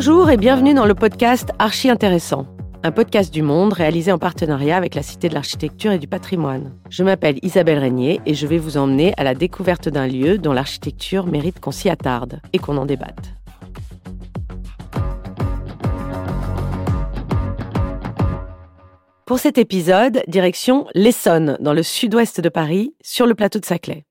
Bonjour 0.00 0.30
et 0.30 0.36
bienvenue 0.36 0.74
dans 0.74 0.86
le 0.86 0.94
podcast 0.94 1.50
Archi 1.58 1.90
Intéressant, 1.90 2.46
un 2.84 2.92
podcast 2.92 3.34
du 3.34 3.42
Monde 3.42 3.72
réalisé 3.72 4.12
en 4.12 4.18
partenariat 4.18 4.76
avec 4.76 4.94
la 4.94 5.02
Cité 5.02 5.28
de 5.28 5.34
l'Architecture 5.34 5.90
et 5.90 5.98
du 5.98 6.06
Patrimoine. 6.06 6.78
Je 6.88 7.02
m'appelle 7.02 7.40
Isabelle 7.42 7.80
Régnier 7.80 8.20
et 8.24 8.34
je 8.34 8.46
vais 8.46 8.58
vous 8.58 8.76
emmener 8.76 9.12
à 9.16 9.24
la 9.24 9.34
découverte 9.34 9.88
d'un 9.88 10.06
lieu 10.06 10.38
dont 10.38 10.52
l'architecture 10.52 11.26
mérite 11.26 11.58
qu'on 11.58 11.72
s'y 11.72 11.88
attarde 11.88 12.40
et 12.52 12.60
qu'on 12.60 12.76
en 12.76 12.86
débatte. 12.86 13.34
Pour 19.26 19.40
cet 19.40 19.58
épisode, 19.58 20.22
direction 20.28 20.86
l'Essonne, 20.94 21.56
dans 21.58 21.72
le 21.72 21.82
sud-ouest 21.82 22.40
de 22.40 22.48
Paris, 22.48 22.94
sur 23.02 23.26
le 23.26 23.34
plateau 23.34 23.58
de 23.58 23.64
Saclay. 23.64 24.04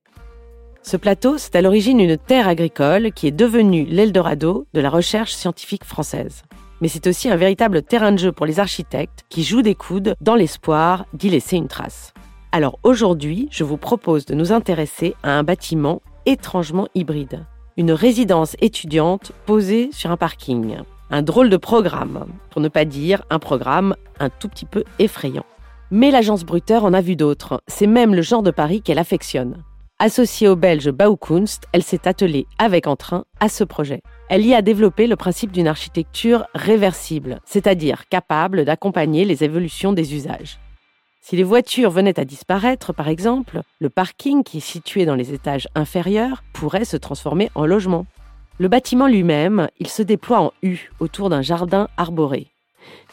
Ce 0.88 0.96
plateau, 0.96 1.38
c'est 1.38 1.58
à 1.58 1.62
l'origine 1.62 2.00
une 2.00 2.16
terre 2.16 2.48
agricole 2.48 3.12
qui 3.12 3.28
est 3.28 3.32
devenue 3.32 3.84
l'Eldorado 3.84 4.68
de 4.74 4.80
la 4.80 4.90
recherche 4.90 5.34
scientifique 5.34 5.84
française. 5.84 6.44
Mais 6.80 6.88
c'est 6.88 7.08
aussi 7.08 7.30
un 7.30 7.36
véritable 7.36 7.82
terrain 7.82 8.14
de 8.14 8.18
jeu 8.18 8.32
pour 8.32 8.46
les 8.46 8.62
architectes 8.62 9.26
qui 9.28 9.44
jouent 9.44 9.64
des 9.64 9.76
coudes 9.76 10.16
dans 10.22 10.36
l'espoir 10.36 11.06
d'y 11.12 11.30
laisser 11.30 11.58
une 11.58 11.68
trace. 11.68 12.14
Alors 12.54 12.80
aujourd'hui, 12.84 13.50
je 13.52 13.66
vous 13.66 13.76
propose 13.76 14.26
de 14.26 14.34
nous 14.34 14.54
intéresser 14.54 15.14
à 15.24 15.32
un 15.32 15.44
bâtiment 15.44 16.02
étrangement 16.26 16.88
hybride. 16.96 17.44
Une 17.76 17.92
résidence 17.92 18.56
étudiante 18.62 19.34
posée 19.46 19.90
sur 19.92 20.10
un 20.12 20.16
parking. 20.16 20.78
Un 21.12 21.22
drôle 21.22 21.50
de 21.50 21.58
programme, 21.58 22.28
pour 22.50 22.62
ne 22.62 22.70
pas 22.70 22.86
dire 22.86 23.24
un 23.30 23.40
programme 23.40 23.94
un 24.22 24.30
tout 24.30 24.48
petit 24.48 24.66
peu 24.66 24.86
effrayant. 25.00 25.46
Mais 25.92 26.12
l'agence 26.12 26.46
Brutter 26.46 26.78
en 26.78 26.94
a 26.94 27.02
vu 27.02 27.18
d'autres. 27.18 27.62
C'est 27.68 27.88
même 27.88 28.16
le 28.16 28.22
genre 28.22 28.42
de 28.42 28.52
Paris 28.52 28.82
qu'elle 28.82 29.00
affectionne. 29.00 29.66
Associée 30.00 30.48
au 30.48 30.56
belge 30.56 30.92
Baukunst, 30.92 31.64
elle 31.72 31.82
s'est 31.82 32.08
attelée 32.08 32.46
avec 32.60 32.86
entrain 32.86 33.26
à 33.40 33.50
ce 33.50 33.64
projet. 33.64 34.04
Elle 34.30 34.46
y 34.46 34.54
a 34.54 34.62
développé 34.62 35.08
le 35.08 35.16
principe 35.16 35.52
d'une 35.52 35.68
architecture 35.68 36.46
réversible, 36.54 37.40
c'est-à-dire 37.46 38.08
capable 38.08 38.64
d'accompagner 38.64 39.26
les 39.26 39.44
évolutions 39.44 39.94
des 39.94 40.14
usages. 40.14 40.60
Si 41.20 41.36
les 41.36 41.44
voitures 41.44 41.90
venaient 41.90 42.20
à 42.20 42.26
disparaître, 42.26 42.94
par 42.94 43.08
exemple, 43.08 43.62
le 43.80 43.90
parking 43.90 44.44
qui 44.44 44.58
est 44.58 44.60
situé 44.60 45.06
dans 45.06 45.16
les 45.16 45.34
étages 45.34 45.68
inférieurs 45.74 46.44
pourrait 46.54 46.86
se 46.86 46.98
transformer 46.98 47.50
en 47.56 47.66
logement. 47.66 48.06
Le 48.60 48.68
bâtiment 48.68 49.08
lui-même, 49.08 49.68
il 49.80 49.88
se 49.88 50.04
déploie 50.04 50.42
en 50.42 50.52
U 50.62 50.92
autour 51.00 51.32
d'un 51.32 51.42
jardin 51.42 51.88
arboré. 51.98 52.52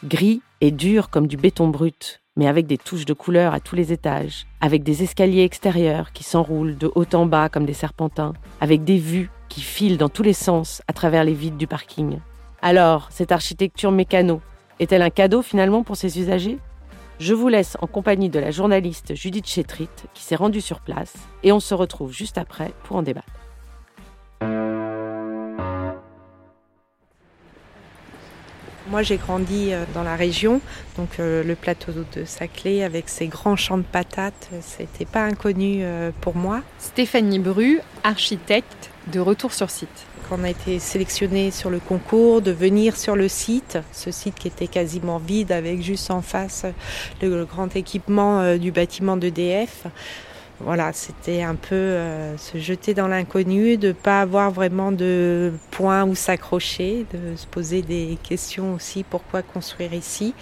Gris 0.03 0.43
et 0.61 0.69
dur 0.69 1.09
comme 1.09 1.25
du 1.25 1.35
béton 1.35 1.67
brut, 1.67 2.21
mais 2.35 2.47
avec 2.47 2.67
des 2.67 2.77
touches 2.77 3.05
de 3.05 3.13
couleur 3.13 3.53
à 3.53 3.59
tous 3.59 3.75
les 3.75 3.93
étages, 3.93 4.45
avec 4.61 4.83
des 4.83 5.03
escaliers 5.03 5.43
extérieurs 5.43 6.11
qui 6.11 6.23
s'enroulent 6.23 6.77
de 6.77 6.91
haut 6.95 7.05
en 7.13 7.25
bas 7.25 7.49
comme 7.49 7.65
des 7.65 7.73
serpentins, 7.73 8.33
avec 8.61 8.83
des 8.83 8.97
vues 8.97 9.29
qui 9.49 9.61
filent 9.61 9.97
dans 9.97 10.09
tous 10.09 10.23
les 10.23 10.33
sens 10.33 10.81
à 10.87 10.93
travers 10.93 11.23
les 11.23 11.33
vides 11.33 11.57
du 11.57 11.67
parking. 11.67 12.19
Alors, 12.61 13.07
cette 13.11 13.31
architecture 13.31 13.91
mécano 13.91 14.41
est-elle 14.79 15.01
un 15.01 15.09
cadeau 15.09 15.41
finalement 15.41 15.83
pour 15.83 15.95
ses 15.95 16.19
usagers? 16.19 16.57
Je 17.19 17.33
vous 17.33 17.47
laisse 17.47 17.77
en 17.81 17.87
compagnie 17.87 18.29
de 18.29 18.39
la 18.39 18.51
journaliste 18.51 19.15
Judith 19.15 19.47
Chetrit 19.47 19.87
qui 20.13 20.23
s'est 20.23 20.35
rendue 20.35 20.61
sur 20.61 20.81
place 20.81 21.13
et 21.43 21.53
on 21.53 21.61
se 21.61 21.73
retrouve 21.73 22.11
juste 22.11 22.37
après 22.37 22.73
pour 22.83 22.97
en 22.97 23.03
débattre. 23.03 23.31
Moi, 28.87 29.01
j'ai 29.01 29.17
grandi 29.17 29.73
euh, 29.73 29.83
dans 29.95 30.03
la 30.03 30.15
région, 30.15 30.61
donc 30.95 31.19
euh, 31.19 31.43
le 31.43 31.55
plateau 31.55 31.91
de 31.91 32.23
Saclay 32.23 32.83
avec 32.83 33.09
ses 33.09 33.25
grands 33.25 33.55
champs 33.55 33.79
de 33.79 33.83
patates, 33.83 34.49
c'était 34.61 35.05
pas 35.05 35.23
inconnu 35.23 35.79
euh, 35.81 36.11
pour 36.21 36.35
moi. 36.35 36.61
Stéphanie 36.77 37.39
Bru, 37.39 37.79
architecte, 38.03 38.91
de 39.11 39.19
retour 39.19 39.53
sur 39.53 39.71
site. 39.71 40.05
Quand 40.29 40.37
on 40.39 40.43
a 40.43 40.51
été 40.51 40.77
sélectionné 40.77 41.49
sur 41.49 41.71
le 41.71 41.79
concours, 41.79 42.43
de 42.43 42.51
venir 42.51 42.95
sur 42.95 43.15
le 43.15 43.27
site, 43.27 43.79
ce 43.91 44.11
site 44.11 44.35
qui 44.35 44.47
était 44.47 44.67
quasiment 44.67 45.17
vide 45.17 45.51
avec 45.51 45.81
juste 45.81 46.11
en 46.11 46.21
face 46.21 46.65
le 47.21 47.45
grand 47.45 47.75
équipement 47.75 48.57
du 48.57 48.71
bâtiment 48.71 49.17
d'EDF, 49.17 49.85
voilà, 50.61 50.93
c'était 50.93 51.41
un 51.41 51.55
peu 51.55 51.75
euh, 51.75 52.37
se 52.37 52.57
jeter 52.57 52.93
dans 52.93 53.09
l'inconnu, 53.09 53.75
de 53.75 53.89
ne 53.89 53.93
pas 53.93 54.21
avoir 54.21 54.51
vraiment 54.51 54.93
de 54.93 55.51
point 55.71 56.05
où 56.05 56.15
s'accrocher, 56.15 57.05
de 57.13 57.35
se 57.35 57.45
poser 57.45 57.81
des 57.81 58.17
questions 58.23 58.73
aussi 58.73 59.03
pourquoi 59.03 59.41
construire 59.41 59.93
ici, 59.93 60.33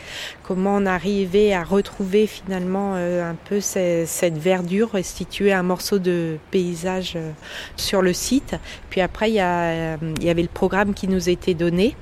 comment 0.43 0.75
on 0.75 0.85
arrivait 0.85 1.51
à 1.53 1.63
retrouver 1.63 2.27
finalement 2.27 2.93
euh, 2.95 3.27
un 3.27 3.33
peu 3.33 3.59
cette 3.59 4.37
verdure, 4.37 4.91
restituer 4.91 5.51
un 5.51 5.63
morceau 5.63 5.97
de 5.97 6.37
paysage 6.51 7.13
euh, 7.15 7.31
sur 7.75 8.03
le 8.03 8.13
site? 8.13 8.55
Puis 8.91 9.01
après, 9.01 9.31
il 9.31 9.35
y, 9.35 10.21
il 10.21 10.23
y 10.23 10.29
avait 10.29 10.43
le 10.43 10.47
programme 10.47 10.93
qui 10.93 11.07
nous 11.07 11.27
était 11.27 11.55
donné. 11.55 11.95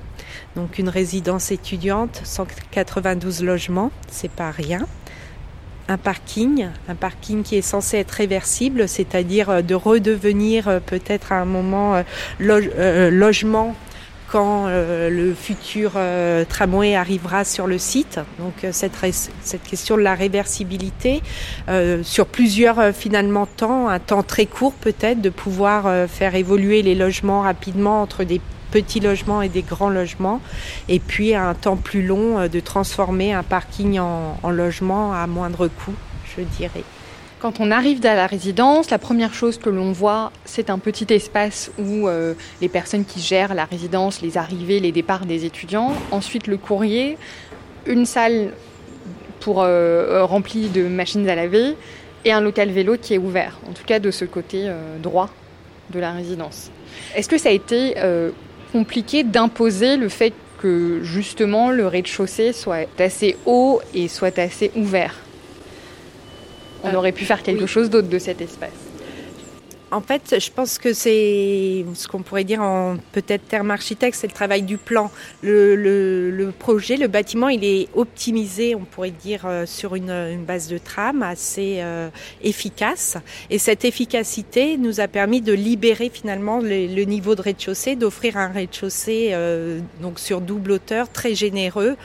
Donc 0.54 0.78
une 0.78 0.90
résidence 0.90 1.50
étudiante, 1.50 2.20
192 2.24 3.42
logements, 3.42 3.90
c'est 4.10 4.30
pas 4.30 4.50
rien 4.50 4.86
un 5.88 5.98
parking, 5.98 6.68
un 6.88 6.94
parking 6.94 7.42
qui 7.42 7.56
est 7.56 7.62
censé 7.62 7.98
être 7.98 8.12
réversible, 8.12 8.88
c'est-à-dire 8.88 9.50
euh, 9.50 9.62
de 9.62 9.74
redevenir 9.74 10.68
euh, 10.68 10.80
peut-être 10.80 11.32
à 11.32 11.36
un 11.36 11.44
moment 11.44 12.02
euh, 12.40 13.10
logement 13.10 13.74
quand 14.28 14.66
le 14.66 15.34
futur 15.34 15.92
tramway 16.48 16.94
arrivera 16.94 17.44
sur 17.44 17.66
le 17.66 17.76
site. 17.76 18.18
Donc 18.38 18.66
cette, 18.72 18.94
cette 19.42 19.62
question 19.62 19.98
de 19.98 20.00
la 20.00 20.14
réversibilité 20.14 21.20
sur 22.02 22.24
plusieurs 22.24 22.94
finalement 22.94 23.44
temps, 23.44 23.90
un 23.90 23.98
temps 23.98 24.22
très 24.22 24.46
court 24.46 24.72
peut-être, 24.72 25.20
de 25.20 25.28
pouvoir 25.28 26.08
faire 26.08 26.34
évoluer 26.34 26.80
les 26.80 26.94
logements 26.94 27.42
rapidement 27.42 28.00
entre 28.00 28.24
des 28.24 28.40
petits 28.72 29.00
logements 29.00 29.42
et 29.42 29.48
des 29.48 29.62
grands 29.62 29.90
logements, 29.90 30.40
et 30.88 30.98
puis 30.98 31.34
à 31.34 31.48
un 31.48 31.54
temps 31.54 31.76
plus 31.76 32.04
long 32.04 32.38
euh, 32.38 32.48
de 32.48 32.58
transformer 32.58 33.32
un 33.32 33.44
parking 33.44 34.00
en, 34.00 34.50
logement 34.50 35.12
à 35.12 35.26
moindre 35.26 35.68
coût, 35.68 35.94
je 36.36 36.42
dirais. 36.42 36.82
Quand 37.38 37.60
on 37.60 37.70
arrive 37.70 38.00
dans 38.00 38.16
la 38.16 38.26
résidence, 38.26 38.90
la 38.90 38.98
première 38.98 39.34
chose 39.34 39.58
que 39.58 39.68
l'on 39.68 39.92
voit, 39.92 40.32
c'est 40.44 40.70
un 40.70 40.78
petit 40.78 41.12
espace 41.12 41.70
où 41.78 42.08
euh, 42.08 42.34
les 42.60 42.68
personnes 42.68 43.04
qui 43.04 43.20
gèrent 43.20 43.54
la 43.54 43.64
résidence, 43.64 44.22
les 44.22 44.38
arrivées, 44.38 44.80
les 44.80 44.92
départs 44.92 45.26
des 45.26 45.44
étudiants. 45.44 45.92
Ensuite, 46.12 46.46
le 46.46 46.56
courrier, 46.56 47.18
une 47.86 48.06
salle 48.06 48.52
pour 49.40 49.62
euh, 49.62 50.24
remplie 50.24 50.68
de 50.68 50.86
machines 50.86 51.28
à 51.28 51.34
laver 51.34 51.76
et 52.24 52.32
un 52.32 52.40
local 52.40 52.70
vélo 52.70 52.96
qui 52.96 53.14
est 53.14 53.18
ouvert, 53.18 53.58
en 53.68 53.72
tout 53.72 53.84
cas 53.84 53.98
de 53.98 54.12
ce 54.12 54.24
côté 54.24 54.70
droit 55.02 55.28
de 55.90 55.98
la 55.98 56.12
résidence. 56.12 56.70
Est-ce 57.16 57.28
que 57.28 57.38
ça 57.38 57.48
a 57.48 57.52
été 57.52 57.96
compliqué 58.72 59.22
d'imposer 59.22 59.96
le 59.96 60.08
fait 60.08 60.32
que 60.60 61.00
justement 61.02 61.70
le 61.70 61.86
rez-de-chaussée 61.86 62.52
soit 62.52 62.88
assez 62.98 63.36
haut 63.46 63.80
et 63.94 64.08
soit 64.08 64.38
assez 64.38 64.70
ouvert. 64.76 65.14
On 66.84 66.88
euh, 66.88 66.94
aurait 66.94 67.12
pu 67.12 67.24
faire 67.24 67.42
quelque 67.42 67.66
chose 67.66 67.90
d'autre 67.90 68.08
de 68.08 68.18
cet 68.18 68.40
espace. 68.40 68.70
En 69.92 70.00
fait, 70.00 70.36
je 70.40 70.50
pense 70.50 70.78
que 70.78 70.94
c'est 70.94 71.84
ce 71.92 72.08
qu'on 72.08 72.22
pourrait 72.22 72.44
dire 72.44 72.62
en 72.62 72.96
peut-être 73.12 73.46
terme 73.46 73.70
architecte, 73.70 74.16
c'est 74.18 74.26
le 74.26 74.32
travail 74.32 74.62
du 74.62 74.78
plan. 74.78 75.10
Le, 75.42 76.50
projet, 76.58 76.96
le 76.96 77.08
bâtiment, 77.08 77.50
il 77.50 77.62
est 77.62 77.88
optimisé, 77.94 78.74
on 78.74 78.86
pourrait 78.86 79.10
dire, 79.10 79.42
euh, 79.44 79.66
sur 79.66 79.94
une, 79.94 80.42
base 80.46 80.68
de 80.68 80.78
trame 80.78 81.22
assez 81.22 81.80
euh, 81.80 82.08
efficace. 82.42 83.18
Et 83.50 83.58
cette 83.58 83.84
efficacité 83.84 84.78
nous 84.78 85.00
a 85.00 85.08
permis 85.08 85.42
de 85.42 85.52
libérer 85.52 86.10
finalement 86.10 86.60
le, 86.62 87.04
niveau 87.04 87.34
de 87.34 87.42
rez-de-chaussée, 87.42 87.94
d'offrir 87.94 88.38
un 88.38 88.48
rez-de-chaussée 88.48 89.32
euh, 89.32 89.80
donc 90.00 90.18
sur 90.18 90.40
double 90.40 90.72
hauteur 90.72 91.10
très 91.10 91.34
généreux 91.34 91.96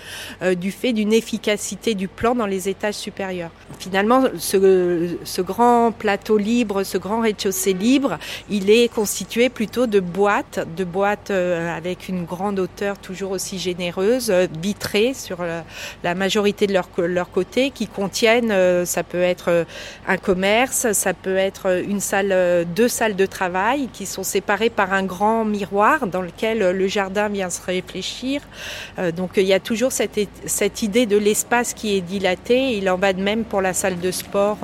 du 0.57 0.71
fait 0.71 0.91
d'une 0.91 1.13
efficacité 1.13 1.95
du 1.95 2.09
plan 2.09 2.35
dans 2.35 2.45
les 2.45 2.67
étages 2.67 2.95
supérieurs. 2.95 3.51
Finalement, 3.79 4.23
ce, 4.37 5.15
ce 5.23 5.41
grand 5.41 5.93
plateau 5.93 6.37
libre, 6.37 6.83
ce 6.83 6.97
grand 6.97 7.21
rez-de-chaussée 7.21 7.76
libre, 7.77 8.17
il 8.49 8.69
est 8.69 8.93
constitué 8.93 9.49
plutôt 9.49 9.87
de 9.87 9.99
boîtes, 9.99 10.67
de 10.75 10.84
boîtes 10.84 11.31
euh, 11.31 11.75
avec 11.75 12.09
une 12.09 12.25
grande 12.25 12.59
hauteur 12.59 12.97
toujours 12.97 13.31
aussi 13.31 13.59
généreuse, 13.59 14.29
euh, 14.29 14.47
vitrées 14.61 15.13
sur 15.13 15.37
la 16.03 16.16
majorité 16.16 16.67
de 16.67 16.73
leur, 16.73 17.31
côté, 17.31 17.72
qui 17.72 17.87
contiennent, 17.87 18.52
euh, 18.52 18.85
ça 18.85 19.03
peut 19.03 19.22
être 19.22 19.66
un 20.07 20.17
commerce, 20.17 20.91
ça 20.93 21.13
peut 21.13 21.37
être 21.37 21.84
une 21.87 21.99
salle, 21.99 22.66
deux 22.75 22.87
salles 22.87 23.16
de 23.16 23.25
travail 23.25 23.90
qui 23.93 24.05
sont 24.05 24.23
séparées 24.23 24.69
par 24.69 24.93
un 24.93 25.03
grand 25.03 25.46
miroir 25.46 26.07
dans 26.07 26.22
lequel 26.22 26.59
le 26.59 26.87
jardin 26.87 27.29
vient 27.29 27.49
se 27.49 27.61
réfléchir. 27.61 28.41
Donc 29.16 29.31
il 29.37 29.43
y 29.43 29.53
a 29.53 29.59
toujours 29.59 29.91
cette, 29.91 30.81
idée 30.81 31.05
de 31.05 31.17
l'espace 31.17 31.73
qui 31.73 31.96
est 31.96 32.02
dilaté. 32.02 32.78
Il 32.78 32.90
en 32.90 32.97
va 32.97 33.13
de 33.13 33.22
même 33.22 33.43
pour 33.43 33.61
la 33.61 33.73
salle 33.73 33.99
de 33.99 34.11
sport 34.11 34.57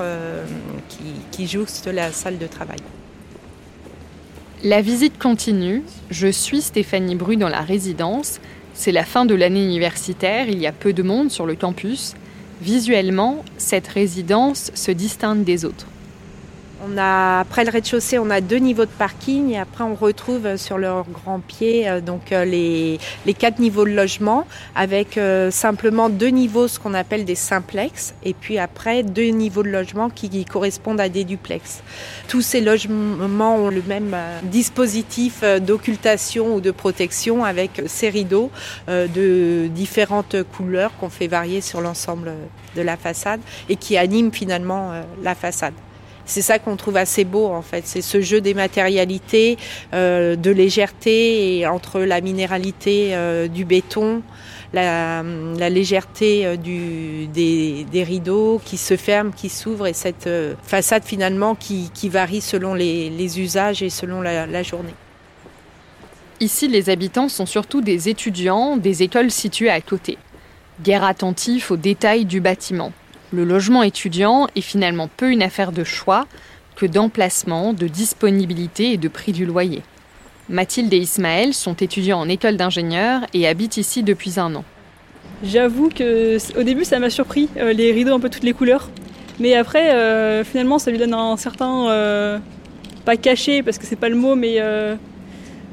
qui 1.32 1.48
jouxte 1.48 1.88
la 1.88 2.12
salle 2.12 2.38
de 2.38 2.48
travail. 2.48 2.80
La 4.66 4.80
visite 4.80 5.20
continue. 5.20 5.84
Je 6.10 6.30
suis 6.30 6.62
Stéphanie 6.62 7.16
Bru 7.16 7.36
dans 7.36 7.50
la 7.50 7.60
résidence. 7.60 8.40
C'est 8.74 8.94
la 8.94 9.04
fin 9.04 9.26
de 9.26 9.36
l'année 9.36 9.62
universitaire, 9.62 10.48
il 10.48 10.58
y 10.58 10.68
a 10.68 10.72
peu 10.72 10.94
de 10.94 11.04
monde 11.04 11.32
sur 11.32 11.46
le 11.46 11.56
campus. 11.56 12.14
Visuellement, 12.62 13.44
cette 13.58 13.90
résidence 13.90 14.72
se 14.74 14.92
distingue 14.92 15.44
des 15.44 15.66
autres. 15.66 15.88
On 16.86 16.98
a, 16.98 17.40
après 17.40 17.64
le 17.64 17.72
rez-de-chaussée, 17.72 18.20
on 18.20 18.30
a 18.30 18.42
deux 18.42 18.58
niveaux 18.58 18.84
de 18.84 18.92
parking 18.92 19.52
et 19.52 19.58
après 19.58 19.86
on 19.86 19.96
retrouve 19.96 20.58
sur 20.58 20.78
leur 20.78 21.06
grand 21.06 21.40
pied 21.40 21.88
euh, 21.88 22.02
donc 22.02 22.34
euh, 22.34 22.44
les, 22.44 23.00
quatre 23.36 23.60
niveaux 23.60 23.86
de 23.86 23.92
logement 23.92 24.46
avec 24.76 25.18
euh, 25.18 25.50
simplement 25.50 26.10
deux 26.10 26.28
niveaux, 26.28 26.68
ce 26.68 26.80
qu'on 26.80 26.94
appelle 26.94 27.24
des 27.24 27.36
simplex, 27.36 28.14
et 28.24 28.34
puis 28.34 28.58
après 28.58 29.04
deux 29.04 29.28
niveaux 29.28 29.64
de 29.64 29.70
logement 29.70 30.10
qui, 30.10 30.30
qui 30.30 30.44
correspondent 30.44 31.00
à 31.00 31.08
des 31.08 31.24
duplex. 31.24 31.84
Tous 32.28 32.42
ces 32.42 32.60
logements 32.60 33.56
ont 33.56 33.70
le 33.70 33.84
même 33.88 34.16
dispositif 34.44 35.44
d'occultation 35.62 36.56
ou 36.56 36.60
de 36.60 36.72
protection 36.72 37.46
avec 37.46 37.84
ces 37.86 38.10
rideaux 38.10 38.52
de 38.88 39.68
différentes 39.68 40.36
couleurs 40.44 40.92
qu'on 41.00 41.10
fait 41.10 41.28
varier 41.28 41.62
sur 41.62 41.80
l'ensemble 41.80 42.34
de 42.76 42.82
la 42.82 42.98
façade 42.98 43.40
et 43.70 43.76
qui 43.78 43.98
animent 43.98 44.34
finalement 44.34 44.92
la 45.22 45.36
façade. 45.36 45.74
C'est 46.26 46.42
ça 46.42 46.58
qu'on 46.58 46.78
trouve 46.78 46.98
assez 46.98 47.26
beau 47.26 47.48
en 47.48 47.62
fait, 47.62 47.86
c'est 47.86 48.02
ce 48.02 48.22
jeu 48.22 48.40
des 48.40 48.54
matérialités, 48.54 49.58
euh, 49.94 50.36
de 50.36 50.52
légèreté 50.52 51.60
et 51.60 51.68
entre 51.68 52.00
la 52.00 52.22
minéralité 52.22 53.10
euh, 53.12 53.50
du 53.50 53.66
béton, 53.66 54.22
la, 54.72 55.22
légèreté 55.70 56.46
euh, 56.46 56.56
des, 56.56 58.04
rideaux 58.04 58.62
qui 58.64 58.78
se 58.78 58.96
ferment, 58.96 59.32
qui 59.32 59.50
s'ouvrent 59.50 59.88
et 59.88 59.94
cette 59.94 60.30
façade 60.64 61.04
finalement 61.04 61.56
qui, 61.56 61.92
varie 62.10 62.42
selon 62.42 62.74
les, 62.74 63.40
usages 63.40 63.84
et 63.84 63.90
selon 63.90 64.22
la, 64.22 64.48
la 64.48 64.64
journée. 64.64 64.96
Ici, 66.40 66.68
les 66.68 66.90
habitants 66.90 67.30
sont 67.30 67.46
surtout 67.46 67.82
des 67.82 68.10
étudiants 68.10 68.78
des 68.78 69.04
écoles 69.04 69.32
situées 69.32 69.70
à 69.70 69.82
côté. 69.82 70.18
Guerre 70.82 71.04
attentif 71.04 71.70
aux 71.70 71.78
détails 71.78 72.26
du 72.26 72.42
bâtiment 72.42 72.92
le 73.34 73.44
logement 73.44 73.82
étudiant 73.82 74.48
est 74.56 74.62
finalement 74.62 75.10
peu 75.18 75.32
une 75.32 75.42
affaire 75.42 75.72
de 75.72 75.84
choix 75.84 76.28
que 76.76 76.86
d'emplacement, 76.86 77.74
de 77.74 77.88
disponibilité 77.88 78.92
et 78.92 78.98
de 78.98 79.08
prix 79.08 79.32
du 79.32 79.46
loyer. 79.46 79.82
Mathilde 80.50 80.94
et 80.94 80.98
Ismaël 80.98 81.54
sont 81.54 81.74
étudiants 81.74 82.20
en 82.20 82.30
école 82.30 82.58
d'ingénieur 82.58 83.22
et 83.34 83.48
habitent 83.48 83.78
ici 83.78 84.04
depuis 84.04 84.40
un 84.40 84.54
an. 84.56 84.64
J'avoue 85.44 85.90
que 85.90 86.38
au 86.60 86.64
début 86.64 86.86
ça 86.86 87.00
m'a 87.00 87.10
surpris, 87.10 87.50
euh, 87.58 87.74
les 87.74 87.92
rideaux 87.92 88.14
un 88.14 88.20
peu 88.20 88.30
toutes 88.30 88.44
les 88.44 88.54
couleurs. 88.54 88.90
Mais 89.40 89.56
après, 89.56 89.96
euh, 89.96 90.44
finalement, 90.44 90.78
ça 90.78 90.92
lui 90.92 91.00
donne 91.00 91.16
un 91.16 91.36
certain, 91.38 91.90
euh, 91.90 92.38
pas 93.04 93.18
caché 93.18 93.64
parce 93.64 93.80
que 93.80 93.88
c'est 93.88 93.96
pas 93.96 94.10
le 94.10 94.16
mot, 94.16 94.36
mais 94.36 94.60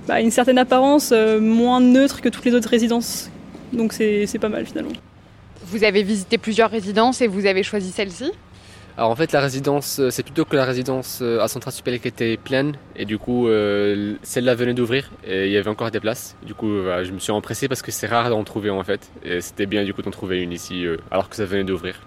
bah, 0.09 0.23
une 0.23 0.31
certaine 0.31 0.57
apparence 0.57 1.13
moins 1.41 1.81
neutre 1.81 2.23
que 2.23 2.31
toutes 2.31 2.47
les 2.47 2.55
autres 2.55 2.71
résidences. 2.71 3.31
Donc 3.75 3.93
c'est 3.93 4.39
pas 4.41 4.49
mal 4.49 4.65
finalement. 4.65 4.93
Vous 5.71 5.85
avez 5.85 6.03
visité 6.03 6.37
plusieurs 6.37 6.69
résidences 6.69 7.21
et 7.21 7.29
vous 7.29 7.47
avez 7.47 7.63
choisi 7.63 7.93
celle-ci 7.93 8.33
alors 8.97 9.13
en 9.13 9.17
fait 9.17 9.31
la 9.33 9.41
résidence, 9.41 10.01
euh, 10.01 10.11
c'est 10.11 10.25
plutôt 10.25 10.45
que 10.45 10.57
la 10.57 10.65
résidence 10.65 11.21
euh, 11.23 11.41
à 11.41 11.49
Centrale 11.49 11.73
Supélec 11.73 12.05
était 12.05 12.37
pleine 12.37 12.77
et 12.97 13.05
du 13.05 13.19
coup 13.19 13.49
euh, 13.49 14.17
celle-là 14.23 14.55
venait 14.55 14.75
d'ouvrir 14.75 15.13
et 15.25 15.47
il 15.47 15.53
y 15.53 15.57
avait 15.57 15.71
encore 15.71 15.91
des 15.93 16.01
places. 16.01 16.37
Du 16.45 16.55
coup 16.55 16.69
voilà, 16.83 17.05
je 17.05 17.13
me 17.13 17.21
suis 17.21 17.31
empressé 17.31 17.69
parce 17.69 17.83
que 17.83 17.93
c'est 17.93 18.09
rare 18.09 18.29
d'en 18.29 18.43
trouver 18.43 18.69
en 18.69 18.83
fait 18.83 19.11
et 19.25 19.41
c'était 19.41 19.67
bien 19.67 19.85
du 19.85 19.95
coup 19.95 20.03
d'en 20.03 20.11
trouver 20.11 20.43
une 20.43 20.53
ici 20.53 20.85
euh, 20.85 20.97
alors 21.11 21.29
que 21.31 21.37
ça 21.37 21.45
venait 21.47 21.65
d'ouvrir. 21.65 22.01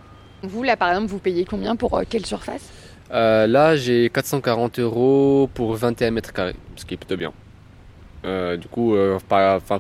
Vous 0.44 0.62
là 0.62 0.76
par 0.76 0.90
exemple 0.90 1.08
vous 1.08 1.20
payez 1.20 1.46
combien 1.46 1.78
pour 1.78 1.98
euh, 1.98 2.04
quelle 2.08 2.26
surface 2.26 2.70
Là 3.10 3.76
j'ai 3.76 4.10
440 4.10 4.80
euros 4.80 5.50
pour 5.54 5.74
21 5.76 6.12
mètres 6.12 6.34
carrés, 6.34 6.56
ce 6.76 6.86
qui 6.86 6.96
est 6.96 6.98
plutôt 6.98 7.18
bien. 7.18 7.32
Euh, 8.26 8.56
du 8.58 8.68
coup, 8.68 8.96
euh, 8.96 9.20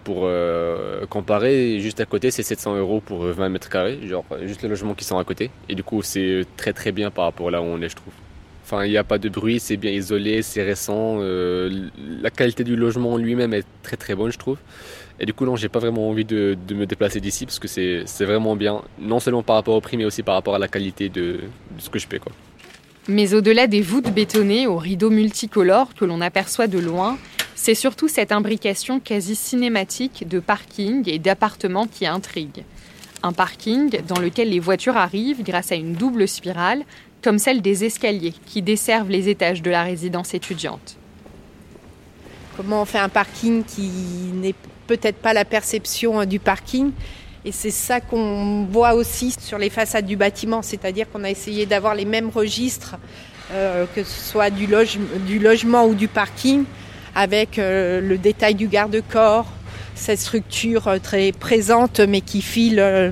pour 0.04 0.22
euh, 0.24 1.06
comparer, 1.06 1.80
juste 1.80 2.00
à 2.02 2.06
côté, 2.06 2.32
c'est 2.32 2.44
700 2.44 2.76
euros 2.78 3.00
pour 3.00 3.24
20 3.24 3.50
mètres 3.50 3.70
carrés, 3.70 4.00
genre 4.06 4.26
juste 4.44 4.62
les 4.62 4.70
logements 4.70 4.94
qui 4.94 5.06
sont 5.06 5.18
à 5.18 5.24
côté. 5.24 5.50
Et 5.70 5.76
du 5.76 5.84
coup, 5.84 6.02
c'est 6.02 6.46
très 6.58 6.74
très 6.74 6.92
bien 6.92 7.10
par 7.10 7.26
rapport 7.26 7.48
à 7.48 7.52
là 7.52 7.62
où 7.62 7.66
on 7.66 7.82
est, 7.82 7.90
je 7.90 7.96
trouve. 7.96 8.14
Enfin, 8.66 8.86
il 8.86 8.92
n'y 8.92 8.98
a 8.98 9.04
pas 9.04 9.18
de 9.18 9.28
bruit, 9.28 9.60
c'est 9.60 9.76
bien 9.76 9.92
isolé, 9.92 10.42
c'est 10.42 10.64
récent. 10.64 11.18
Euh, 11.20 11.90
la 12.22 12.30
qualité 12.30 12.64
du 12.64 12.78
logement 12.78 13.18
lui-même 13.18 13.54
est 13.54 13.66
très 13.84 13.98
très 13.98 14.16
bonne, 14.16 14.32
je 14.32 14.38
trouve. 14.38 14.58
Et 15.20 15.26
du 15.26 15.34
coup, 15.34 15.46
non, 15.46 15.58
j'ai 15.58 15.68
pas 15.68 15.80
vraiment 15.80 16.10
envie 16.10 16.24
de, 16.24 16.58
me 16.72 16.86
déplacer 16.86 17.20
d'ici 17.20 17.46
parce 17.46 17.60
que 17.60 17.68
c'est 17.68 18.26
vraiment 18.26 18.56
bien, 18.56 18.82
non 19.00 19.20
seulement 19.20 19.44
par 19.44 19.58
rapport 19.58 19.76
au 19.76 19.82
prix, 19.82 19.98
mais 19.98 20.06
aussi 20.06 20.24
par 20.24 20.36
rapport 20.36 20.56
à 20.56 20.60
la 20.60 20.70
qualité 20.70 21.10
de, 21.10 21.42
ce 21.78 21.90
que 21.90 22.00
je 22.00 22.08
paie. 22.08 22.22
Mais 23.10 23.34
au-delà 23.34 23.68
des 23.68 23.82
voûtes 23.82 24.14
bétonnées 24.14 24.66
aux 24.66 24.78
rideaux 24.78 25.10
multicolores 25.10 25.94
que 25.94 26.06
l'on 26.06 26.22
aperçoit 26.22 26.68
de 26.68 26.80
loin, 26.80 27.18
c'est 27.56 27.76
surtout 27.76 28.08
cette 28.08 28.32
imbrication 28.32 29.00
quasi 29.00 29.36
cinématique 29.36 30.28
de 30.28 30.40
parking 30.40 31.08
et 31.08 31.20
d'appartements 31.20 31.88
qui 31.88 32.06
intrigue. 32.06 32.64
Un 33.22 33.32
parking 33.32 34.02
dans 34.08 34.20
lequel 34.20 34.50
les 34.50 34.60
voitures 34.60 34.98
arrivent 34.98 35.44
grâce 35.44 35.72
à 35.72 35.76
une 35.76 35.94
double 35.94 36.28
spirale, 36.28 36.84
comme 37.22 37.40
celle 37.40 37.62
des 37.62 37.86
escaliers 37.86 38.34
qui 38.46 38.62
desservent 38.62 39.10
les 39.10 39.30
étages 39.30 39.62
de 39.62 39.72
la 39.72 39.84
résidence 39.84 40.34
étudiante. 40.34 40.98
Comment 42.58 42.82
on 42.82 42.86
fait 42.86 43.00
un 43.00 43.10
parking 43.10 43.64
qui 43.64 43.90
n'est 44.34 44.56
peut-être 44.88 45.18
pas 45.18 45.34
la 45.34 45.46
perception 45.46 46.26
du 46.26 46.40
parking? 46.40 46.92
Et 47.46 47.52
c'est 47.52 47.72
ça 47.72 48.00
qu'on 48.00 48.66
voit 48.70 48.94
aussi 48.94 49.36
sur 49.40 49.58
les 49.58 49.70
façades 49.70 50.06
du 50.06 50.16
bâtiment, 50.16 50.62
c'est-à-dire 50.62 51.10
qu'on 51.10 51.24
a 51.24 51.30
essayé 51.30 51.66
d'avoir 51.66 51.96
les 51.96 52.06
mêmes 52.06 52.30
registres, 52.30 52.98
euh, 53.52 53.86
que 53.96 54.04
ce 54.04 54.32
soit 54.32 54.50
du 54.50 54.68
logement 55.40 55.86
ou 55.86 55.96
du 55.96 56.08
parking, 56.08 56.64
avec 57.16 57.60
euh, 57.60 58.02
le 58.02 58.18
détail 58.18 58.56
du 58.56 58.68
garde-corps, 58.68 59.46
cette 59.96 60.20
structure 60.20 60.88
euh, 60.88 60.98
très 60.98 61.32
présente 61.32 62.00
mais 62.00 62.22
qui 62.22 62.42
file 62.42 62.80
euh, 62.80 63.12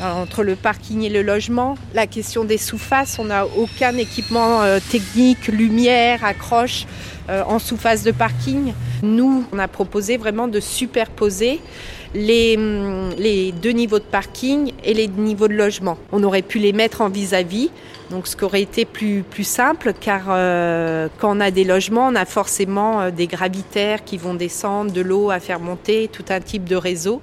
entre 0.00 0.42
le 0.42 0.56
parking 0.56 1.02
et 1.02 1.08
le 1.08 1.22
logement. 1.22 1.76
La 1.94 2.06
question 2.06 2.44
des 2.44 2.58
sous-faces, 2.58 3.18
on 3.18 3.26
n'a 3.26 3.46
aucun 3.46 3.96
équipement 3.96 4.62
technique, 4.90 5.46
lumière, 5.46 6.24
accroche 6.24 6.86
en 7.28 7.60
sous-face 7.60 8.02
de 8.02 8.10
parking. 8.10 8.72
Nous, 9.04 9.44
on 9.52 9.58
a 9.60 9.68
proposé 9.68 10.16
vraiment 10.16 10.48
de 10.48 10.58
superposer 10.58 11.60
les, 12.14 12.56
les 13.16 13.52
deux 13.52 13.70
niveaux 13.70 14.00
de 14.00 14.04
parking 14.04 14.72
et 14.82 14.92
les 14.92 15.06
niveaux 15.06 15.46
de 15.46 15.54
logement. 15.54 15.98
On 16.10 16.24
aurait 16.24 16.42
pu 16.42 16.58
les 16.58 16.72
mettre 16.72 17.00
en 17.00 17.08
vis-à-vis, 17.08 17.66
-vis, 17.66 17.70
donc 18.12 18.28
ce 18.28 18.36
qui 18.36 18.44
aurait 18.44 18.62
été 18.62 18.84
plus, 18.84 19.24
simple, 19.42 19.92
car 19.98 20.26
euh, 20.28 21.08
quand 21.18 21.36
on 21.36 21.40
a 21.40 21.50
des 21.50 21.64
logements, 21.64 22.06
on 22.06 22.14
a 22.14 22.24
forcément 22.24 23.00
euh, 23.00 23.10
des 23.10 23.26
gravitaires 23.26 24.04
qui 24.04 24.18
vont 24.18 24.34
descendre, 24.34 24.92
de 24.92 25.00
l'eau 25.00 25.30
à 25.30 25.40
faire 25.40 25.58
monter, 25.58 26.08
tout 26.12 26.24
un 26.28 26.40
type 26.40 26.64
de 26.64 26.76
réseau. 26.76 27.20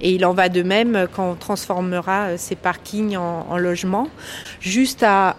Et 0.00 0.10
il 0.10 0.26
en 0.26 0.34
va 0.34 0.50
de 0.50 0.62
même 0.62 1.06
quand 1.14 1.30
on 1.30 1.34
transformera 1.34 2.26
euh, 2.26 2.34
ces 2.36 2.56
parkings 2.56 3.16
en, 3.16 3.46
en 3.48 3.56
logements. 3.56 4.08
Juste 4.60 5.02
à 5.02 5.36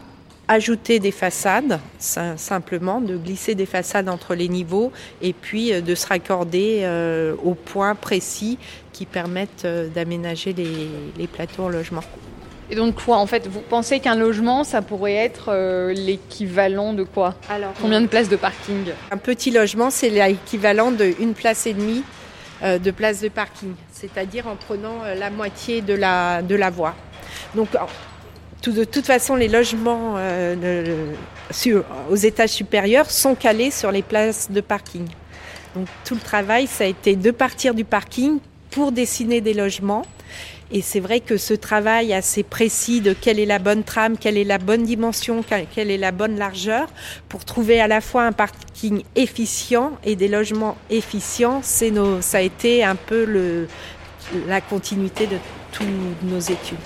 ajouter 0.48 1.00
des 1.00 1.12
façades, 1.12 1.80
simplement, 2.00 3.01
de 3.01 3.18
glisser 3.18 3.56
des 3.56 3.66
façades 3.66 4.07
entre 4.07 4.33
les 4.33 4.48
niveaux 4.48 4.92
et 5.21 5.33
puis 5.33 5.73
euh, 5.73 5.81
de 5.81 5.95
se 5.95 6.07
raccorder 6.07 6.80
euh, 6.83 7.35
aux 7.44 7.56
points 7.56 7.95
précis 7.95 8.57
qui 8.94 9.06
permettent 9.06 9.66
euh, 9.66 9.90
d'aménager 9.90 10.54
les, 10.54 10.90
les 11.18 11.28
plateaux 11.28 11.64
en 11.64 11.69
logement. 11.69 12.04
Et 12.69 12.76
donc 12.76 13.02
quoi 13.04 13.18
En 13.18 13.28
fait, 13.28 13.47
vous 13.47 13.62
pensez 13.62 14.00
qu'un 14.00 14.16
logement, 14.16 14.64
ça 14.64 14.81
pourrait 14.81 15.16
être 15.16 15.50
euh, 15.50 15.94
l'équivalent 15.94 16.94
de 16.94 17.04
quoi? 17.04 17.36
Alors, 17.50 17.71
Combien 17.81 18.02
de 18.02 18.07
places 18.07 18.30
de 18.30 18.36
parking? 18.36 18.92
Un 19.09 19.18
petit 19.18 19.52
logement, 19.52 19.90
c'est 19.90 20.09
l'équivalent 20.09 20.92
d'une 20.92 21.33
place 21.33 21.66
et 21.66 21.74
demie 21.74 22.04
euh, 22.64 22.78
de 22.78 22.92
place 22.92 23.21
de 23.21 23.30
parking, 23.30 23.74
c'est-à-dire 23.94 24.47
en 24.47 24.56
prenant 24.56 25.04
euh, 25.06 25.16
la 25.16 25.30
moitié 25.30 25.81
de 25.81 25.94
la, 25.94 26.42
de 26.42 26.56
la 26.56 26.69
voie. 26.69 26.94
Donc, 27.56 27.69
tout, 28.62 28.74
de 28.74 28.83
toute 28.83 29.06
façon, 29.06 29.36
les 29.36 29.47
logements 29.47 30.16
de, 30.16 30.83
sur, 31.52 31.86
aux 32.09 32.16
étages 32.16 32.50
supérieurs 32.50 33.09
sont 33.09 33.36
calés 33.36 33.71
sur 33.71 33.92
les 33.92 34.02
places 34.02 34.52
de 34.52 34.59
parking. 34.59 35.07
Donc, 35.76 35.88
tout 36.04 36.16
le 36.16 36.21
travail, 36.21 36.68
ça 36.68 36.83
a 36.83 36.88
été 36.88 37.16
de 37.16 37.31
partir 37.31 37.74
du 37.74 37.86
parking 37.86 38.40
pour 38.71 38.92
dessiner 38.92 39.40
des 39.40 39.54
logements. 39.54 40.04
Et 40.71 40.81
c'est 40.81 41.00
vrai 41.00 41.21
que 41.21 41.38
ce 41.38 41.54
travail 41.54 42.14
assez 42.14 42.44
précis 42.44 43.00
de 43.00 43.14
quelle 43.14 43.40
est 43.40 43.45
la 43.45 43.59
bonne 43.59 43.83
trame, 43.83 44.18
quelle 44.18 44.38
est 44.38 44.44
la 44.44 44.57
bonne 44.57 44.83
dimension, 44.83 45.44
quelle 45.74 45.92
est 45.92 45.97
la 45.97 46.12
bonne 46.12 46.38
largeur, 46.38 46.90
pour 47.30 47.45
trouver 47.45 47.80
à 47.80 47.88
la 47.88 48.02
fois 48.02 48.24
un 48.24 48.33
parking 48.33 49.04
efficient 49.16 49.94
et 50.04 50.18
des 50.18 50.28
logements 50.28 50.78
efficients, 50.90 51.62
c'est 51.64 51.94
ça 52.19 52.40
a 52.40 52.42
été 52.42 52.83
un 52.83 52.95
peu 52.95 53.68
la 54.45 54.59
continuité 54.59 55.26
de 55.26 55.38
toutes 55.71 55.88
nos 56.24 56.40
études. 56.40 56.78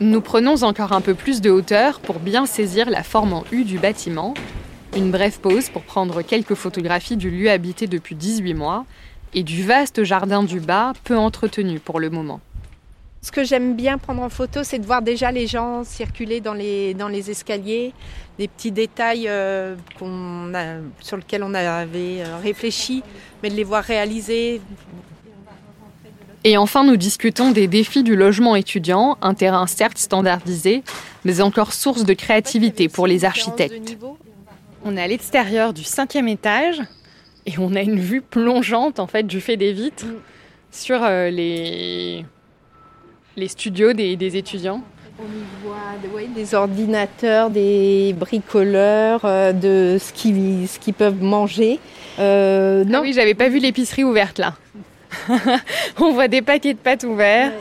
Nous 0.00 0.20
prenons 0.20 0.62
encore 0.62 0.92
un 0.92 1.00
peu 1.02 1.14
plus 1.14 1.42
de 1.42 1.50
hauteur 1.50 2.00
pour 2.00 2.18
bien 2.18 2.46
saisir 2.46 2.88
la 2.88 3.02
forme 3.02 3.34
en 3.34 3.44
U 3.52 3.64
du 3.64 3.78
bâtiment. 3.78 4.34
Une 4.96 5.10
brève 5.10 5.38
pause 5.38 5.68
pour 5.68 5.82
prendre 5.82 6.22
quelques 6.22 6.54
photographies 6.54 7.16
du 7.16 7.30
lieu 7.30 7.50
habité 7.50 7.86
depuis 7.86 8.14
18 8.14 8.54
mois 8.54 8.84
et 9.34 9.42
du 9.42 9.62
vaste 9.62 10.04
jardin 10.04 10.42
du 10.42 10.60
bas, 10.60 10.92
peu 11.04 11.16
entretenu 11.16 11.78
pour 11.78 12.00
le 12.00 12.10
moment. 12.10 12.40
Ce 13.22 13.30
que 13.30 13.44
j'aime 13.44 13.76
bien 13.76 13.98
prendre 13.98 14.20
en 14.22 14.28
photo, 14.28 14.64
c'est 14.64 14.80
de 14.80 14.86
voir 14.86 15.00
déjà 15.00 15.30
les 15.30 15.46
gens 15.46 15.84
circuler 15.84 16.40
dans 16.40 16.54
les, 16.54 16.92
dans 16.94 17.06
les 17.06 17.30
escaliers, 17.30 17.92
des 18.38 18.48
petits 18.48 18.72
détails 18.72 19.28
euh, 19.28 19.76
qu'on 19.98 20.52
a, 20.54 20.78
sur 21.00 21.16
lesquels 21.16 21.44
on 21.44 21.54
avait 21.54 22.24
réfléchi, 22.42 23.04
mais 23.42 23.48
de 23.48 23.54
les 23.54 23.62
voir 23.62 23.84
réalisés. 23.84 24.60
Et 26.44 26.56
enfin, 26.56 26.82
nous 26.82 26.96
discutons 26.96 27.52
des 27.52 27.68
défis 27.68 28.02
du 28.02 28.16
logement 28.16 28.56
étudiant, 28.56 29.16
un 29.22 29.34
terrain 29.34 29.68
certes 29.68 29.98
standardisé, 29.98 30.82
mais 31.24 31.40
encore 31.40 31.72
source 31.72 32.04
de 32.04 32.14
créativité 32.14 32.88
pour 32.88 33.06
les 33.06 33.24
architectes. 33.24 33.96
On 34.84 34.96
est 34.96 35.02
à 35.02 35.06
l'extérieur 35.06 35.72
du 35.72 35.84
cinquième 35.84 36.26
étage 36.26 36.82
et 37.46 37.52
on 37.58 37.74
a 37.74 37.80
une 37.80 37.98
vue 37.98 38.20
plongeante 38.20 39.00
en 39.00 39.06
fait 39.06 39.24
du 39.24 39.40
fait 39.40 39.56
des 39.56 39.72
vitres 39.72 40.06
mm. 40.06 40.20
sur 40.70 41.02
euh, 41.02 41.30
les, 41.30 42.24
les 43.36 43.48
studios 43.48 43.92
des, 43.92 44.36
étudiants. 44.36 44.82
On 45.18 45.24
y 45.24 45.64
voit 45.64 46.26
des 46.34 46.54
ordinateurs, 46.54 47.50
des 47.50 48.14
bricoleurs, 48.18 49.24
euh, 49.24 49.52
de 49.52 49.98
ce 50.00 50.12
qu'ils 50.12 50.66
ce 50.68 50.90
peuvent 50.90 51.22
manger. 51.22 51.78
Euh, 52.18 52.84
non. 52.84 52.98
Ah 52.98 53.02
oui, 53.02 53.12
j'avais 53.12 53.34
pas 53.34 53.48
vu 53.48 53.58
l'épicerie 53.58 54.04
ouverte 54.04 54.38
là. 54.38 54.54
on 56.00 56.12
voit 56.12 56.28
des 56.28 56.42
paquets 56.42 56.74
de 56.74 56.78
pâtes 56.78 57.04
ouverts. 57.04 57.52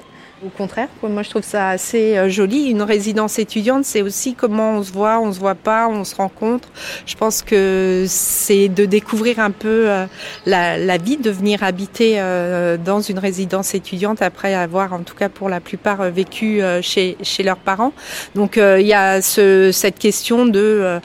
Au 0.43 0.49
contraire, 0.49 0.87
moi 1.03 1.21
je 1.21 1.29
trouve 1.29 1.43
ça 1.43 1.69
assez 1.69 2.17
euh, 2.17 2.27
joli. 2.27 2.71
Une 2.71 2.81
résidence 2.81 3.37
étudiante, 3.37 3.85
c'est 3.85 4.01
aussi 4.01 4.33
comment 4.33 4.71
on 4.71 4.83
se 4.83 4.91
voit, 4.91 5.19
on 5.19 5.31
se 5.31 5.39
voit 5.39 5.53
pas, 5.53 5.87
on 5.87 6.03
se 6.03 6.15
rencontre. 6.15 6.67
Je 7.05 7.15
pense 7.15 7.43
que 7.43 8.05
c'est 8.07 8.67
de 8.67 8.85
découvrir 8.85 9.37
un 9.37 9.51
peu 9.51 9.87
euh, 9.87 10.07
la, 10.47 10.97
vie, 10.97 11.17
de 11.17 11.29
venir 11.29 11.61
habiter 11.61 12.15
euh, 12.15 12.75
dans 12.77 13.01
une 13.01 13.19
résidence 13.19 13.75
étudiante 13.75 14.23
après 14.23 14.55
avoir, 14.55 14.93
en 14.93 15.03
tout 15.03 15.13
cas 15.13 15.29
pour 15.29 15.47
la 15.47 15.59
plupart, 15.59 16.09
vécu 16.09 16.61
chez, 16.81 17.17
chez 17.21 17.43
leurs 17.43 17.57
parents. 17.57 17.93
Donc 18.33 18.57
il 18.57 18.87
y 18.87 18.93
a 18.95 19.21
ce, 19.21 19.71
cette 19.71 19.99
question 19.99 20.47
de, 20.47 20.99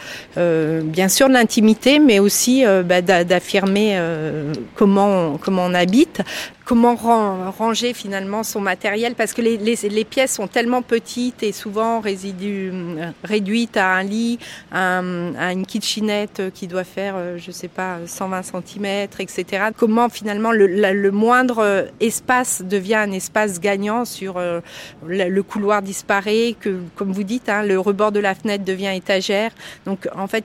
bien 0.82 1.08
sûr, 1.08 1.28
l'intimité, 1.28 1.98
mais 1.98 2.20
aussi 2.20 2.64
bah, 2.84 3.02
d'affirmer 3.02 4.00
comment 4.76 5.36
comment 5.36 5.64
on 5.66 5.74
habite 5.74 6.22
comment 6.66 6.96
ranger 6.96 7.94
finalement 7.94 8.42
son 8.42 8.60
matériel 8.60 9.14
parce 9.14 9.32
que 9.32 9.40
les, 9.40 9.56
les, 9.56 10.04
pièces 10.04 10.34
sont 10.34 10.48
tellement 10.48 10.82
petites 10.82 11.44
et 11.44 11.52
souvent 11.52 12.02
euh, 12.04 13.10
réduites 13.22 13.76
à 13.76 13.94
un 13.94 14.02
lit, 14.02 14.40
à, 14.72 15.00
une 15.52 15.64
kitchenette 15.64 16.42
qui 16.52 16.66
doit 16.66 16.84
faire, 16.84 17.14
euh, 17.16 17.38
je 17.38 17.52
sais 17.52 17.68
pas, 17.68 17.98
120 18.04 18.42
cm, 18.42 19.08
etc. 19.20 19.66
Comment 19.76 20.08
finalement 20.08 20.50
le, 20.50 20.66
le, 20.66 21.10
moindre 21.12 21.86
espace 22.00 22.62
devient 22.62 22.96
un 22.96 23.12
espace 23.12 23.60
gagnant 23.60 24.04
sur 24.04 24.36
euh, 24.36 24.60
le 25.06 25.42
couloir 25.42 25.82
disparaît, 25.82 26.56
que 26.58 26.80
comme 26.96 27.12
vous 27.12 27.22
dites, 27.22 27.48
hein, 27.48 27.62
le 27.62 27.78
rebord 27.78 28.10
de 28.10 28.20
la 28.20 28.34
fenêtre 28.34 28.64
devient 28.64 28.92
étagère. 28.92 29.52
Donc 29.86 30.08
en 30.16 30.26
fait, 30.26 30.44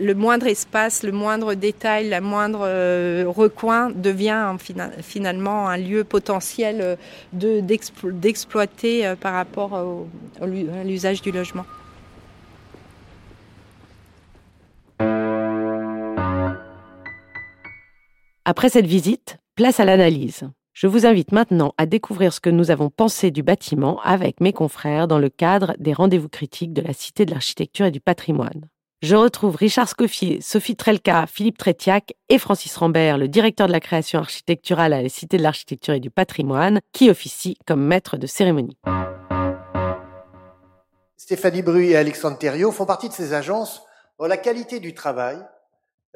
le 0.00 0.14
moindre 0.14 0.46
espace, 0.46 1.02
le 1.02 1.12
moindre 1.12 1.54
détail, 1.54 2.08
la 2.08 2.20
moindre 2.20 2.60
euh, 2.62 3.24
recoin 3.26 3.90
devient 3.90 4.56
finalement 5.02 5.68
un 5.68 5.76
lieu 5.76 6.04
potentiel 6.04 6.98
euh, 7.32 7.60
d'exploiter 7.62 9.06
euh, 9.06 9.16
par 9.16 9.34
rapport 9.34 9.74
à 9.74 10.46
l'usage 10.46 11.22
du 11.22 11.32
logement. 11.32 11.64
Après 18.44 18.70
cette 18.70 18.86
visite, 18.86 19.36
place 19.56 19.78
à 19.80 19.84
l'analyse. 19.84 20.48
Je 20.72 20.86
vous 20.86 21.06
invite 21.06 21.32
maintenant 21.32 21.74
à 21.76 21.86
découvrir 21.86 22.32
ce 22.32 22.40
que 22.40 22.50
nous 22.50 22.70
avons 22.70 22.88
pensé 22.88 23.30
du 23.30 23.42
bâtiment 23.42 24.00
avec 24.02 24.40
mes 24.40 24.52
confrères 24.52 25.08
dans 25.08 25.18
le 25.18 25.28
cadre 25.28 25.74
des 25.78 25.92
rendez-vous 25.92 26.28
critiques 26.28 26.72
de 26.72 26.80
la 26.80 26.92
Cité 26.92 27.26
de 27.26 27.32
l'Architecture 27.32 27.86
et 27.86 27.90
du 27.90 28.00
Patrimoine. 28.00 28.68
Je 29.00 29.14
retrouve 29.14 29.54
Richard 29.54 29.88
Scoffier, 29.88 30.40
Sophie 30.40 30.74
Trelka, 30.74 31.28
Philippe 31.28 31.56
Trétiac 31.56 32.14
et 32.28 32.36
Francis 32.36 32.76
Rambert, 32.76 33.16
le 33.16 33.28
directeur 33.28 33.68
de 33.68 33.72
la 33.72 33.78
création 33.78 34.18
architecturale 34.18 34.92
à 34.92 35.00
la 35.00 35.08
Cité 35.08 35.36
de 35.36 35.42
l'Architecture 35.44 35.94
et 35.94 36.00
du 36.00 36.10
Patrimoine, 36.10 36.80
qui 36.90 37.08
officie 37.08 37.56
comme 37.64 37.80
maître 37.80 38.16
de 38.16 38.26
cérémonie. 38.26 38.76
Stéphanie 41.16 41.62
Bru 41.62 41.84
et 41.84 41.96
Alexandre 41.96 42.38
Thériault 42.38 42.72
font 42.72 42.86
partie 42.86 43.08
de 43.08 43.14
ces 43.14 43.34
agences 43.34 43.82
dont 44.18 44.26
la 44.26 44.36
qualité 44.36 44.80
du 44.80 44.94
travail 44.94 45.38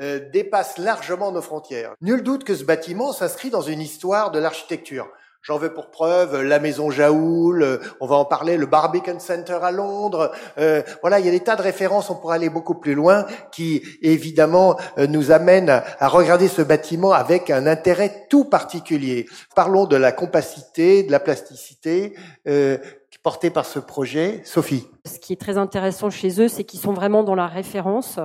euh, 0.01 0.29
dépasse 0.33 0.77
largement 0.79 1.31
nos 1.31 1.43
frontières. 1.43 1.95
Nul 2.01 2.25
doute 2.25 2.43
que 2.43 2.57
ce 2.57 2.65
bâtiment 2.65 3.13
s'inscrit 3.13 3.51
dans 3.51 3.63
une 3.63 3.81
histoire 3.81 4.33
de 4.33 4.41
l'architecture. 4.41 5.09
J'en 5.45 5.59
veux 5.59 5.75
pour 5.75 5.91
preuve 5.91 6.41
la 6.41 6.61
maison 6.61 6.93
Jaoul, 6.93 7.65
euh, 7.65 7.79
on 8.01 8.07
va 8.07 8.15
en 8.15 8.25
parler, 8.25 8.57
le 8.57 8.67
Barbican 8.67 9.19
Center 9.19 9.59
à 9.61 9.73
Londres. 9.73 10.31
Euh, 10.57 10.85
voilà, 11.01 11.19
il 11.19 11.27
y 11.27 11.29
a 11.29 11.33
des 11.33 11.41
tas 11.41 11.57
de 11.57 11.63
références, 11.63 12.11
on 12.11 12.15
pourrait 12.15 12.37
aller 12.37 12.49
beaucoup 12.49 12.77
plus 12.77 12.95
loin, 12.95 13.27
qui 13.51 13.83
évidemment 14.03 14.77
euh, 14.99 15.09
nous 15.09 15.33
amènent 15.33 15.83
à 15.99 16.07
regarder 16.07 16.47
ce 16.47 16.63
bâtiment 16.63 17.11
avec 17.11 17.51
un 17.51 17.67
intérêt 17.67 18.27
tout 18.31 18.45
particulier. 18.45 19.27
Parlons 19.57 19.87
de 19.87 19.97
la 19.97 20.13
compacité, 20.13 21.03
de 21.03 21.11
la 21.11 21.19
plasticité 21.19 22.15
euh, 22.47 22.79
portée 23.23 23.51
par 23.51 23.67
ce 23.67 23.79
projet. 23.79 24.43
Sophie. 24.45 24.87
Ce 25.07 25.19
qui 25.19 25.33
est 25.33 25.41
très 25.41 25.59
intéressant 25.59 26.11
chez 26.11 26.41
eux, 26.41 26.49
c'est 26.49 26.65
qu'ils 26.65 26.81
sont 26.81 26.93
vraiment 26.93 27.23
dans 27.23 27.35
la 27.35 27.47
référence. 27.47 28.19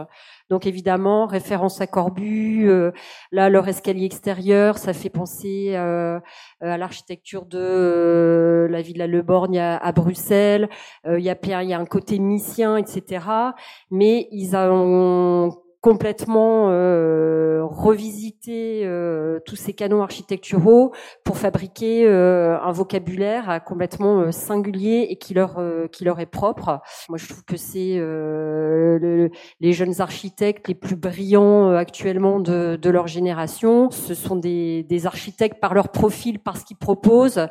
Donc 0.49 0.65
évidemment, 0.65 1.25
référence 1.25 1.81
à 1.81 1.87
Corbu, 1.87 2.69
euh, 2.69 2.91
là 3.31 3.49
leur 3.49 3.67
escalier 3.67 4.05
extérieur, 4.05 4.77
ça 4.77 4.93
fait 4.93 5.09
penser 5.09 5.73
euh, 5.75 6.19
à 6.61 6.77
l'architecture 6.77 7.45
de 7.45 7.59
euh, 7.59 8.67
la 8.69 8.81
villa 8.81 9.07
Le 9.07 9.21
Borgne 9.21 9.59
à, 9.59 9.91
Bruxelles. 9.91 10.69
Il 11.05 11.19
y, 11.19 11.29
a, 11.29 11.63
y 11.63 11.73
a 11.73 11.79
un 11.79 11.85
côté 11.85 12.19
missien, 12.19 12.77
etc. 12.77 13.25
Mais 13.91 14.27
ils 14.31 14.55
ont 14.55 15.66
complètement 15.87 16.69
euh, 16.69 17.63
revisiter 17.63 18.81
euh, 18.83 19.39
tous 19.45 19.55
ces 19.55 19.71
canons 19.71 20.01
architecturaux 20.01 20.91
pour 21.23 21.37
fabriquer 21.37 22.05
euh, 22.05 22.59
un 22.59 22.73
vocabulaire 22.73 23.49
euh, 23.49 23.59
complètement 23.59 24.19
euh, 24.19 24.31
singulier 24.31 25.07
et 25.09 25.15
qui 25.15 25.33
leur 25.33 25.61
qui 25.93 26.03
leur 26.03 26.19
est 26.19 26.25
propre. 26.25 26.81
Moi, 27.07 27.17
je 27.17 27.29
trouve 27.29 27.45
que 27.45 27.55
c'est 27.55 27.95
le, 27.97 29.29
les 29.61 29.71
jeunes 29.71 30.01
architectes 30.01 30.67
les 30.67 30.75
plus 30.75 30.97
brillants 30.97 31.69
actuellement 31.69 32.41
de, 32.41 32.75
de 32.75 32.89
leur 32.89 33.07
génération. 33.07 33.89
Ce 33.89 34.13
sont 34.13 34.35
des, 34.35 34.83
des 34.83 35.05
architectes 35.05 35.61
par 35.61 35.73
leur 35.73 35.89
profil, 35.89 36.39
par 36.39 36.57
ce 36.57 36.65
qu'ils 36.65 36.77
proposent, 36.77 37.47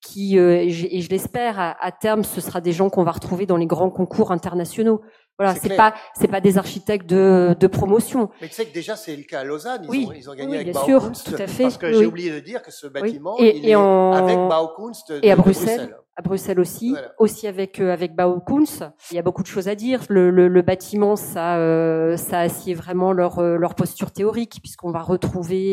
qui, 0.00 0.38
et 0.38 0.70
je, 0.70 1.08
l'espère, 1.10 1.58
à, 1.58 1.92
terme, 1.92 2.22
ce 2.22 2.40
sera 2.40 2.60
des 2.60 2.72
gens 2.72 2.88
qu'on 2.88 3.02
va 3.02 3.12
retrouver 3.12 3.46
dans 3.46 3.56
les 3.56 3.66
grands 3.66 3.90
concours 3.90 4.30
internationaux. 4.30 5.00
Voilà, 5.40 5.54
c'est 5.54 5.74
pas 5.74 5.94
c'est 6.18 6.28
pas 6.28 6.42
des 6.48 6.58
architectes 6.58 7.08
de, 7.08 7.56
de 7.58 7.66
promotion. 7.78 8.28
Mais 8.42 8.48
tu 8.48 8.54
sais 8.58 8.66
que 8.66 8.74
déjà 8.74 8.94
c'est 9.02 9.16
le 9.16 9.22
cas 9.30 9.40
à 9.40 9.44
Lausanne, 9.44 9.82
ils 9.84 9.90
oui, 9.90 10.06
ont 10.06 10.12
ils 10.20 10.26
ont 10.30 10.34
gagné 10.34 10.50
oui, 10.50 10.56
avec 10.56 10.72
bien 10.72 10.84
sûr, 10.84 11.00
tout 11.28 11.34
à 11.46 11.46
fait. 11.46 11.62
Parce 11.62 11.78
que 11.78 11.90
j'ai 11.96 12.04
oublié 12.12 12.30
de 12.30 12.40
dire 12.50 12.60
que 12.66 12.70
ce 12.80 12.86
bâtiment 12.86 13.34
et, 13.38 13.56
il 13.56 13.66
est 13.70 13.74
en... 13.74 14.12
avec 14.12 14.36
Baukunst 14.36 15.06
et 15.22 15.30
à 15.32 15.36
Bruxelles, 15.36 15.96
À 16.16 16.22
Bruxelles 16.22 16.60
aussi, 16.60 16.90
voilà. 16.90 17.12
aussi 17.24 17.46
avec 17.54 17.80
euh, 17.80 17.90
avec 17.98 18.14
Baukunst. 18.14 18.84
Il 19.10 19.16
y 19.16 19.18
a 19.18 19.22
beaucoup 19.22 19.42
de 19.42 19.52
choses 19.54 19.68
à 19.68 19.74
dire. 19.74 20.00
Le, 20.10 20.30
le, 20.30 20.48
le 20.48 20.62
bâtiment, 20.62 21.16
ça 21.16 21.56
euh, 21.56 22.18
ça 22.18 22.40
assied 22.40 22.74
vraiment 22.74 23.10
leur 23.14 23.38
euh, 23.38 23.56
leur 23.56 23.74
posture 23.74 24.10
théorique 24.18 24.56
puisqu'on 24.62 24.90
va 24.90 25.00
retrouver 25.14 25.64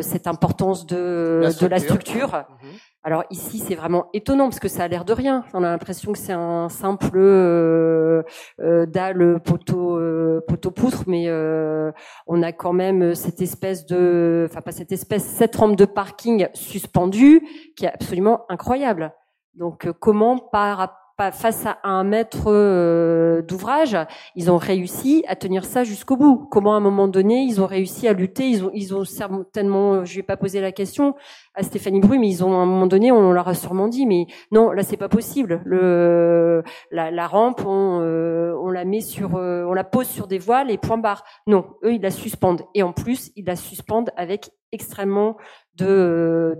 cette 0.00 0.26
importance 0.26 0.86
de 0.86 1.40
la 1.42 1.52
de 1.52 1.66
la 1.74 1.78
structure. 1.86 2.30
Mm 2.32 2.66
-hmm. 2.66 2.76
Alors 3.06 3.22
ici, 3.30 3.60
c'est 3.60 3.76
vraiment 3.76 4.06
étonnant 4.14 4.48
parce 4.48 4.58
que 4.58 4.66
ça 4.66 4.82
a 4.82 4.88
l'air 4.88 5.04
de 5.04 5.12
rien. 5.12 5.44
On 5.54 5.62
a 5.62 5.70
l'impression 5.70 6.10
que 6.10 6.18
c'est 6.18 6.32
un 6.32 6.68
simple 6.68 7.16
euh, 7.16 8.24
euh, 8.60 8.84
dalle 8.84 9.38
poteau 9.44 9.96
euh, 9.96 10.40
poteau 10.48 10.72
poutre, 10.72 11.04
mais 11.06 11.26
euh, 11.28 11.92
on 12.26 12.42
a 12.42 12.50
quand 12.50 12.72
même 12.72 13.14
cette 13.14 13.40
espèce 13.40 13.86
de, 13.86 14.48
enfin 14.50 14.60
pas 14.60 14.72
cette 14.72 14.90
espèce, 14.90 15.22
cette 15.22 15.54
rampe 15.54 15.76
de 15.76 15.84
parking 15.84 16.48
suspendue 16.52 17.46
qui 17.76 17.84
est 17.84 17.94
absolument 17.94 18.44
incroyable. 18.48 19.12
Donc 19.54 19.86
euh, 19.86 19.92
comment 19.92 20.38
par 20.38 21.05
face 21.18 21.64
à 21.64 21.78
un 21.82 22.04
maître 22.04 22.44
euh, 22.48 23.40
d'ouvrage, 23.40 23.96
ils 24.34 24.50
ont 24.50 24.58
réussi 24.58 25.24
à 25.26 25.34
tenir 25.34 25.64
ça 25.64 25.82
jusqu'au 25.82 26.16
bout. 26.16 26.46
Comment 26.50 26.74
à 26.74 26.76
un 26.76 26.80
moment 26.80 27.08
donné, 27.08 27.42
ils 27.42 27.60
ont 27.60 27.66
réussi 27.66 28.06
à 28.06 28.12
lutter 28.12 28.48
Ils 28.48 28.64
ont, 28.64 28.70
ils 28.74 28.94
ont 28.94 29.04
certainement, 29.04 30.04
je 30.04 30.16
vais 30.16 30.22
pas 30.22 30.36
poser 30.36 30.60
la 30.60 30.72
question 30.72 31.14
à 31.54 31.62
Stéphanie 31.62 32.00
Bru, 32.00 32.18
mais 32.18 32.28
ils 32.28 32.44
ont 32.44 32.52
à 32.52 32.58
un 32.62 32.66
moment 32.66 32.86
donné, 32.86 33.10
on 33.12 33.32
leur 33.32 33.48
a 33.48 33.54
sûrement 33.54 33.88
dit, 33.88 34.04
mais 34.04 34.26
non, 34.52 34.72
là 34.72 34.82
c'est 34.82 34.98
pas 34.98 35.08
possible. 35.08 35.62
Le, 35.64 36.62
la, 36.90 37.10
la 37.10 37.26
rampe, 37.26 37.64
on, 37.64 38.00
euh, 38.02 38.54
on 38.60 38.70
la 38.70 38.84
met 38.84 39.00
sur, 39.00 39.36
euh, 39.36 39.64
on 39.66 39.72
la 39.72 39.84
pose 39.84 40.06
sur 40.06 40.26
des 40.26 40.38
voiles 40.38 40.70
et 40.70 40.76
point 40.76 40.98
barre. 40.98 41.24
Non, 41.46 41.64
eux 41.82 41.94
ils 41.94 42.02
la 42.02 42.10
suspendent 42.10 42.62
et 42.74 42.82
en 42.82 42.92
plus 42.92 43.32
ils 43.36 43.46
la 43.46 43.56
suspendent 43.56 44.10
avec 44.16 44.50
extrêmement 44.72 45.36
de 45.76 46.58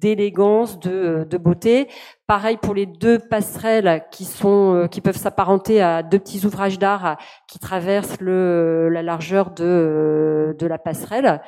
d'élégance, 0.00 0.78
de, 0.78 1.36
beauté. 1.36 1.88
Pareil 2.26 2.56
pour 2.56 2.74
les 2.74 2.86
deux 2.86 3.18
passerelles 3.18 4.04
qui 4.10 4.24
sont 4.24 4.74
euh, 4.74 4.86
qui 4.86 5.00
peuvent 5.00 5.16
s'apparenter 5.16 5.80
à 5.80 6.02
deux 6.02 6.18
petits 6.18 6.44
ouvrages 6.44 6.78
d'art 6.78 7.18
qui 7.48 7.58
traversent 7.58 8.20
le, 8.20 8.88
la 8.90 9.02
largeur 9.02 9.50
de, 9.50 10.54
de 10.58 10.66
la 10.66 10.78
passerelle, 10.78 11.40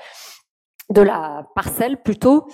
de 0.90 1.02
la 1.02 1.46
parcelle 1.54 2.02
plutôt. 2.02 2.46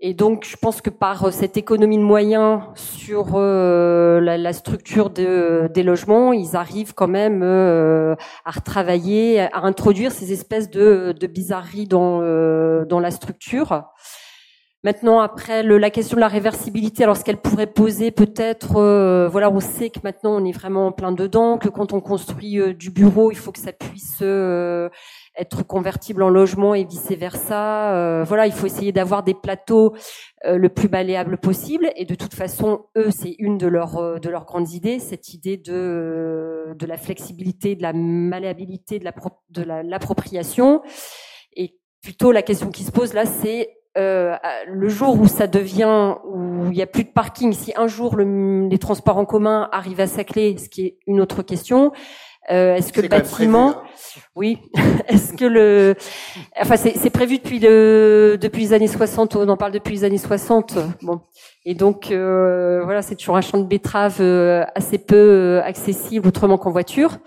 Et 0.00 0.14
donc, 0.14 0.46
je 0.48 0.56
pense 0.56 0.80
que 0.80 0.90
par 0.90 1.24
euh, 1.24 1.30
cette 1.32 1.56
économie 1.56 1.98
de 1.98 2.02
moyens 2.02 2.62
sur 2.76 3.32
euh, 3.34 4.20
la, 4.20 4.52
structure 4.52 5.10
de, 5.10 5.68
des 5.74 5.82
logements, 5.82 6.32
ils 6.32 6.54
arrivent 6.54 6.94
quand 6.94 7.08
même 7.08 7.42
euh, 7.42 8.14
à 8.44 8.52
retravailler, 8.52 9.40
à 9.40 9.64
introduire 9.64 10.12
ces 10.12 10.32
espèces 10.32 10.70
de, 10.70 11.12
bizarreries 11.26 11.88
dans 11.88 13.00
la 13.00 13.10
structure. 13.10 13.82
Maintenant, 14.88 15.20
après 15.20 15.62
le, 15.62 15.76
la 15.76 15.90
question 15.90 16.14
de 16.14 16.22
la 16.22 16.28
réversibilité, 16.28 17.04
alors 17.04 17.18
ce 17.18 17.22
qu'elle 17.22 17.36
pourrait 17.36 17.66
poser, 17.66 18.10
peut-être, 18.10 18.76
euh, 18.76 19.28
voilà, 19.28 19.50
on 19.50 19.60
sait 19.60 19.90
que 19.90 19.98
maintenant 20.02 20.40
on 20.40 20.46
est 20.46 20.52
vraiment 20.52 20.86
en 20.86 20.92
plein 20.92 21.12
dedans, 21.12 21.58
que 21.58 21.68
quand 21.68 21.92
on 21.92 22.00
construit 22.00 22.58
euh, 22.58 22.72
du 22.72 22.90
bureau, 22.90 23.30
il 23.30 23.36
faut 23.36 23.52
que 23.52 23.58
ça 23.58 23.74
puisse 23.74 24.20
euh, 24.22 24.88
être 25.36 25.62
convertible 25.62 26.22
en 26.22 26.30
logement 26.30 26.74
et 26.74 26.84
vice 26.84 27.10
versa. 27.10 28.24
voilà, 28.24 28.46
il 28.46 28.52
faut 28.52 28.64
essayer 28.64 28.90
d'avoir 28.90 29.22
des 29.24 29.34
plateaux 29.34 29.94
le 30.46 30.68
plus 30.70 30.88
malléables 30.88 31.36
possible. 31.36 31.90
Et 31.94 32.06
de 32.06 32.14
toute 32.14 32.32
façon, 32.32 32.86
eux, 32.96 33.10
c'est 33.10 33.36
une 33.38 33.58
de 33.58 33.66
leurs 33.66 34.18
de 34.18 34.28
leurs 34.30 34.46
grandes 34.46 34.72
idées, 34.72 35.00
cette 35.00 35.34
idée 35.34 35.58
de 35.58 36.74
de 36.74 36.86
la 36.86 36.96
flexibilité, 36.96 37.74
de 37.76 37.82
la 37.82 37.92
malléabilité, 37.92 38.98
de 38.98 39.04
la 39.04 39.12
de 39.50 39.62
l'appropriation. 39.62 40.80
et 41.54 41.74
plutôt 42.00 42.32
la 42.32 42.42
question 42.42 42.70
qui 42.70 42.84
se 42.84 42.92
pose 42.92 43.12
là, 43.12 43.26
c'est 43.26 43.77
euh, 43.98 44.36
le 44.66 44.88
jour 44.88 45.18
où 45.20 45.26
ça 45.26 45.46
devient, 45.46 46.14
où 46.24 46.66
il 46.66 46.76
n'y 46.76 46.82
a 46.82 46.86
plus 46.86 47.04
de 47.04 47.10
parking, 47.10 47.52
si 47.52 47.72
un 47.76 47.88
jour 47.88 48.16
le, 48.16 48.68
les 48.68 48.78
transports 48.78 49.18
en 49.18 49.24
commun 49.24 49.68
arrivent 49.72 50.00
à 50.00 50.06
Saclay, 50.06 50.56
ce 50.56 50.68
qui 50.68 50.86
est 50.86 50.98
une 51.06 51.20
autre 51.20 51.42
question, 51.42 51.92
euh, 52.50 52.76
est-ce 52.76 52.92
que 52.92 53.00
le 53.00 53.08
bâtiment, 53.08 53.70
hein. 53.70 53.82
oui, 54.36 54.58
est-ce 55.08 55.34
que 55.34 55.44
le, 55.44 55.96
enfin 56.58 56.76
c'est 56.76 57.10
prévu 57.10 57.38
depuis 57.38 57.58
le 57.58 58.38
depuis 58.40 58.62
les 58.62 58.72
années 58.72 58.86
60, 58.86 59.36
on 59.36 59.48
en 59.48 59.56
parle 59.56 59.72
depuis 59.72 59.96
les 59.96 60.04
années 60.04 60.16
60, 60.16 60.78
bon, 61.02 61.20
et 61.66 61.74
donc 61.74 62.10
euh, 62.10 62.80
voilà, 62.84 63.02
c'est 63.02 63.16
toujours 63.16 63.36
un 63.36 63.42
champ 63.42 63.58
de 63.58 63.66
betterave 63.66 64.22
assez 64.74 64.98
peu 64.98 65.60
accessible 65.64 66.28
autrement 66.28 66.56
qu'en 66.56 66.70
voiture. 66.70 67.18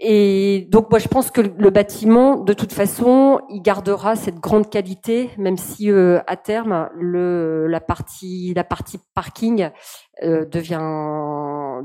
Et 0.00 0.68
donc 0.70 0.90
moi 0.90 1.00
je 1.00 1.08
pense 1.08 1.32
que 1.32 1.40
le 1.40 1.70
bâtiment, 1.70 2.36
de 2.36 2.52
toute 2.52 2.72
façon, 2.72 3.40
il 3.50 3.62
gardera 3.62 4.14
cette 4.14 4.38
grande 4.38 4.70
qualité, 4.70 5.30
même 5.38 5.56
si 5.56 5.90
euh, 5.90 6.20
à 6.28 6.36
terme 6.36 6.88
le 6.94 7.66
la 7.66 7.80
partie 7.80 8.52
la 8.54 8.62
partie 8.62 9.00
parking 9.16 9.70
euh, 10.22 10.44
devient 10.44 11.82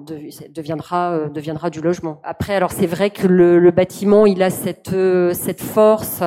deviendra 0.49 1.13
euh, 1.13 1.29
deviendra 1.29 1.71
du 1.71 1.81
logement. 1.81 2.21
Après 2.23 2.53
alors 2.53 2.71
c'est 2.71 2.85
vrai 2.85 3.09
que 3.09 3.25
le, 3.25 3.57
le, 3.57 3.71
bâtiment 3.71 4.27
il 4.27 4.43
a 4.43 4.51
cette 4.51 4.95
cette 5.33 5.61
force 5.61 6.21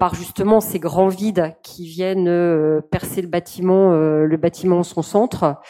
par 0.00 0.16
justement 0.16 0.60
ces 0.60 0.80
grands 0.80 1.08
vides 1.08 1.54
qui 1.62 1.86
viennent 1.86 2.82
percer 2.90 3.22
le 3.22 3.28
bâtiment 3.28 3.92
le 3.92 4.36
bâtiment 4.36 4.78
en 4.78 4.82
son 4.82 5.02
centre. 5.02 5.60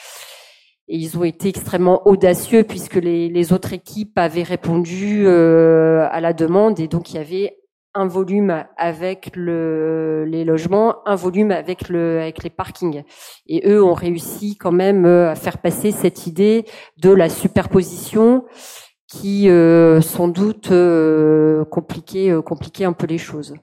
Et 0.88 0.96
ils 0.96 1.18
ont 1.18 1.24
été 1.24 1.48
extrêmement 1.48 2.06
audacieux 2.06 2.62
puisque 2.64 2.96
les, 2.96 3.52
autres 3.52 3.72
équipes 3.72 4.18
avaient 4.18 4.42
répondu 4.42 5.26
euh, 5.26 6.06
à 6.10 6.20
la 6.20 6.32
demande 6.32 6.78
et 6.78 6.88
donc 6.88 7.10
il 7.10 7.16
y 7.16 7.18
avait 7.18 7.56
un 7.94 8.06
volume 8.06 8.64
avec 8.76 9.30
le, 9.36 10.24
les 10.26 10.44
logements, 10.44 10.96
un 11.06 11.14
volume 11.14 11.52
avec, 11.52 11.88
le, 11.88 12.20
avec 12.20 12.42
les 12.42 12.50
parkings. 12.50 13.04
Et 13.46 13.68
eux 13.68 13.82
ont 13.82 13.94
réussi 13.94 14.56
quand 14.56 14.72
même 14.72 15.06
euh, 15.06 15.30
à 15.30 15.36
faire 15.36 15.58
passer 15.58 15.92
cette 15.92 16.26
idée 16.26 16.64
de 16.98 17.10
la 17.10 17.28
superposition 17.28 18.44
qui 19.14 19.48
euh, 19.48 20.00
sans 20.00 20.28
doute 20.28 20.70
euh, 20.72 21.64
compliquait, 21.66 22.30
euh, 22.30 22.42
compliquait 22.42 22.84
un 22.84 22.92
peu 22.92 23.06
les 23.06 23.18
choses. 23.18 23.54